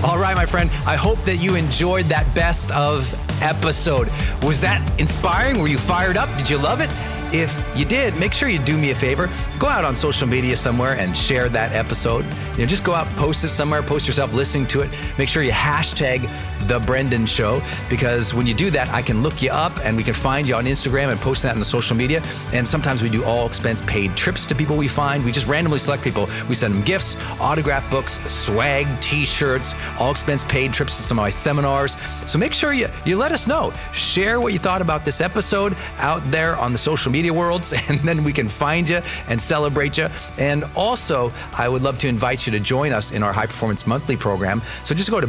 All 0.03 0.19
right, 0.19 0.35
my 0.35 0.45
friend, 0.45 0.69
I 0.85 0.97
hope 0.97 1.17
that 1.23 1.37
you 1.37 1.55
enjoyed 1.55 2.05
that 2.07 2.35
best 2.35 2.71
of 2.71 3.07
episode. 3.41 4.09
Was 4.43 4.59
that 4.59 4.81
inspiring? 4.99 5.59
Were 5.59 5.69
you 5.69 5.77
fired 5.77 6.17
up? 6.17 6.27
Did 6.37 6.49
you 6.49 6.57
love 6.57 6.81
it? 6.81 6.89
If 7.33 7.57
you 7.73 7.85
did, 7.85 8.17
make 8.17 8.33
sure 8.33 8.49
you 8.49 8.59
do 8.59 8.77
me 8.77 8.91
a 8.91 8.95
favor. 8.95 9.29
Go 9.59 9.67
out 9.67 9.85
on 9.85 9.95
social 9.95 10.27
media 10.27 10.57
somewhere 10.57 10.97
and 10.97 11.15
share 11.15 11.47
that 11.49 11.71
episode. 11.71 12.25
You 12.51 12.59
know, 12.59 12.65
just 12.65 12.83
go 12.83 12.93
out, 12.93 13.07
post 13.15 13.45
it 13.45 13.49
somewhere, 13.49 13.81
post 13.81 14.05
yourself 14.05 14.33
listening 14.33 14.67
to 14.67 14.81
it. 14.81 14.89
Make 15.17 15.29
sure 15.29 15.41
you 15.41 15.53
hashtag 15.53 16.29
the 16.63 16.79
Brendon 16.79 17.25
Show 17.25 17.61
because 17.89 18.33
when 18.33 18.47
you 18.47 18.53
do 18.53 18.69
that, 18.71 18.89
I 18.89 19.01
can 19.01 19.21
look 19.21 19.41
you 19.41 19.51
up 19.51 19.73
and 19.85 19.95
we 19.97 20.03
can 20.03 20.13
find 20.13 20.47
you 20.47 20.55
on 20.55 20.65
Instagram 20.65 21.11
and 21.11 21.19
post 21.19 21.43
that 21.43 21.53
on 21.53 21.59
the 21.59 21.65
social 21.65 21.95
media. 21.95 22.21
And 22.53 22.67
sometimes 22.67 23.01
we 23.01 23.09
do 23.09 23.23
all 23.23 23.45
expense 23.47 23.81
paid 23.83 24.15
trips 24.15 24.45
to 24.47 24.55
people 24.55 24.75
we 24.75 24.87
find. 24.87 25.23
We 25.23 25.31
just 25.31 25.47
randomly 25.47 25.79
select 25.79 26.03
people. 26.03 26.27
We 26.47 26.55
send 26.55 26.73
them 26.73 26.83
gifts, 26.83 27.17
autograph 27.39 27.89
books, 27.91 28.19
swag, 28.31 28.87
t-shirts, 29.01 29.75
all 29.99 30.11
expense 30.11 30.43
paid 30.45 30.73
trips 30.73 30.97
to 30.97 31.03
some 31.03 31.19
of 31.19 31.23
my 31.23 31.29
seminars. 31.29 31.97
So 32.25 32.39
make 32.39 32.53
sure 32.53 32.73
you 32.73 32.89
you 33.05 33.17
let 33.17 33.31
us 33.31 33.47
know. 33.47 33.73
Share 33.93 34.39
what 34.39 34.53
you 34.53 34.59
thought 34.59 34.81
about 34.81 35.05
this 35.05 35.21
episode 35.21 35.75
out 35.99 36.21
there 36.31 36.55
on 36.57 36.71
the 36.71 36.77
social 36.77 37.11
media 37.11 37.33
worlds, 37.33 37.73
and 37.89 37.99
then 37.99 38.23
we 38.23 38.33
can 38.33 38.49
find 38.49 38.87
you 38.89 39.01
and 39.27 39.41
celebrate 39.41 39.97
you. 39.97 40.07
And 40.37 40.63
also, 40.75 41.31
I 41.53 41.67
would 41.67 41.81
love 41.81 41.97
to 41.99 42.07
invite 42.07 42.45
you 42.45 42.51
to 42.51 42.59
join 42.59 42.91
us 42.91 43.11
in 43.11 43.23
our 43.23 43.33
High 43.33 43.45
Performance 43.45 43.85
Monthly 43.85 44.17
program. 44.17 44.61
So 44.83 44.95
just 44.95 45.11
go 45.11 45.21
to 45.21 45.27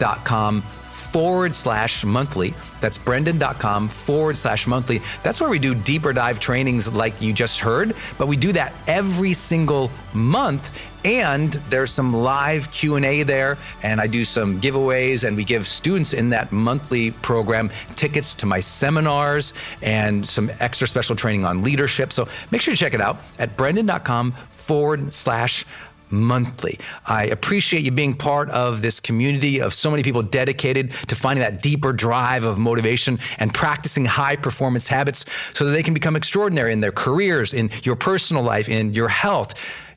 brendon.com 0.00 0.62
forward 0.62 1.54
slash 1.54 2.04
monthly. 2.04 2.54
That's 2.80 2.98
brendon.com 2.98 3.88
forward 3.88 4.36
slash 4.36 4.66
monthly. 4.66 5.00
That's 5.22 5.40
where 5.40 5.50
we 5.50 5.58
do 5.58 5.74
deeper 5.74 6.12
dive 6.12 6.40
trainings 6.40 6.92
like 6.92 7.20
you 7.20 7.32
just 7.32 7.60
heard, 7.60 7.94
but 8.18 8.26
we 8.26 8.36
do 8.36 8.52
that 8.52 8.72
every 8.86 9.32
single 9.32 9.90
month 10.12 10.70
and 11.04 11.52
there's 11.70 11.90
some 11.90 12.14
live 12.14 12.70
q&a 12.70 13.22
there 13.22 13.56
and 13.82 14.02
i 14.02 14.06
do 14.06 14.22
some 14.22 14.60
giveaways 14.60 15.26
and 15.26 15.34
we 15.34 15.44
give 15.44 15.66
students 15.66 16.12
in 16.12 16.28
that 16.28 16.52
monthly 16.52 17.10
program 17.10 17.70
tickets 17.96 18.34
to 18.34 18.44
my 18.44 18.60
seminars 18.60 19.54
and 19.80 20.26
some 20.26 20.50
extra 20.60 20.86
special 20.86 21.16
training 21.16 21.46
on 21.46 21.62
leadership 21.62 22.12
so 22.12 22.28
make 22.50 22.60
sure 22.60 22.74
to 22.74 22.78
check 22.78 22.92
it 22.92 23.00
out 23.00 23.16
at 23.38 23.56
brendon.com 23.56 24.32
forward 24.32 25.10
slash 25.12 25.64
monthly. 26.10 26.78
I 27.06 27.24
appreciate 27.24 27.82
you 27.84 27.90
being 27.90 28.14
part 28.14 28.50
of 28.50 28.82
this 28.82 29.00
community 29.00 29.60
of 29.60 29.74
so 29.74 29.90
many 29.90 30.02
people 30.02 30.22
dedicated 30.22 30.92
to 31.08 31.14
finding 31.14 31.42
that 31.42 31.62
deeper 31.62 31.92
drive 31.92 32.44
of 32.44 32.58
motivation 32.58 33.18
and 33.38 33.52
practicing 33.52 34.04
high 34.04 34.36
performance 34.36 34.88
habits 34.88 35.24
so 35.54 35.64
that 35.64 35.72
they 35.72 35.82
can 35.82 35.94
become 35.94 36.16
extraordinary 36.16 36.72
in 36.72 36.80
their 36.80 36.92
careers, 36.92 37.54
in 37.54 37.70
your 37.82 37.96
personal 37.96 38.42
life, 38.42 38.68
in 38.68 38.94
your 38.94 39.08
health 39.08 39.54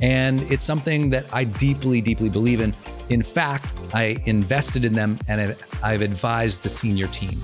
And 0.00 0.42
it's 0.50 0.64
something 0.64 1.10
that 1.10 1.32
I 1.34 1.44
deeply, 1.44 2.00
deeply 2.00 2.28
believe 2.28 2.60
in. 2.60 2.74
In 3.08 3.22
fact, 3.22 3.72
I 3.94 4.16
invested 4.26 4.84
in 4.84 4.92
them 4.92 5.18
and 5.28 5.56
I've 5.82 6.02
advised 6.02 6.62
the 6.62 6.68
senior 6.68 7.08
team. 7.08 7.40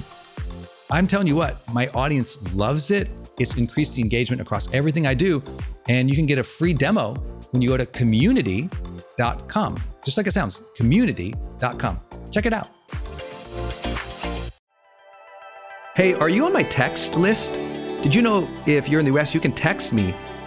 I'm 0.91 1.07
telling 1.07 1.27
you 1.27 1.35
what, 1.35 1.57
my 1.73 1.89
audience 1.89 2.55
loves 2.55 2.91
it. 2.91 3.09
It's 3.39 3.57
increased 3.57 3.97
the 3.97 4.03
engagement 4.03 4.41
across 4.41 4.73
everything 4.73 5.07
I 5.07 5.15
do. 5.15 5.43
And 5.89 6.09
you 6.09 6.15
can 6.15 6.27
get 6.27 6.39
a 6.39 6.45
free 6.45 6.75
demo 6.75 7.15
when 7.51 7.63
you 7.63 7.69
go 7.71 7.77
to 7.77 7.87
community.com. 7.87 9.77
Just 10.05 10.17
like 10.17 10.27
it 10.27 10.33
sounds, 10.33 10.63
community.com. 10.77 11.99
Check 12.31 12.47
it 12.47 12.53
out. 12.53 12.71
Hey, 15.97 16.13
are 16.15 16.29
you 16.29 16.45
on 16.45 16.53
my 16.53 16.65
text 16.65 17.15
list? 17.15 17.53
Did 18.03 18.15
you 18.15 18.21
know 18.21 18.49
if 18.67 18.89
you're 18.89 19.01
in 19.01 19.07
the 19.07 19.17
US, 19.19 19.33
you 19.33 19.41
can 19.41 19.53
text 19.53 19.93
me 19.93 20.15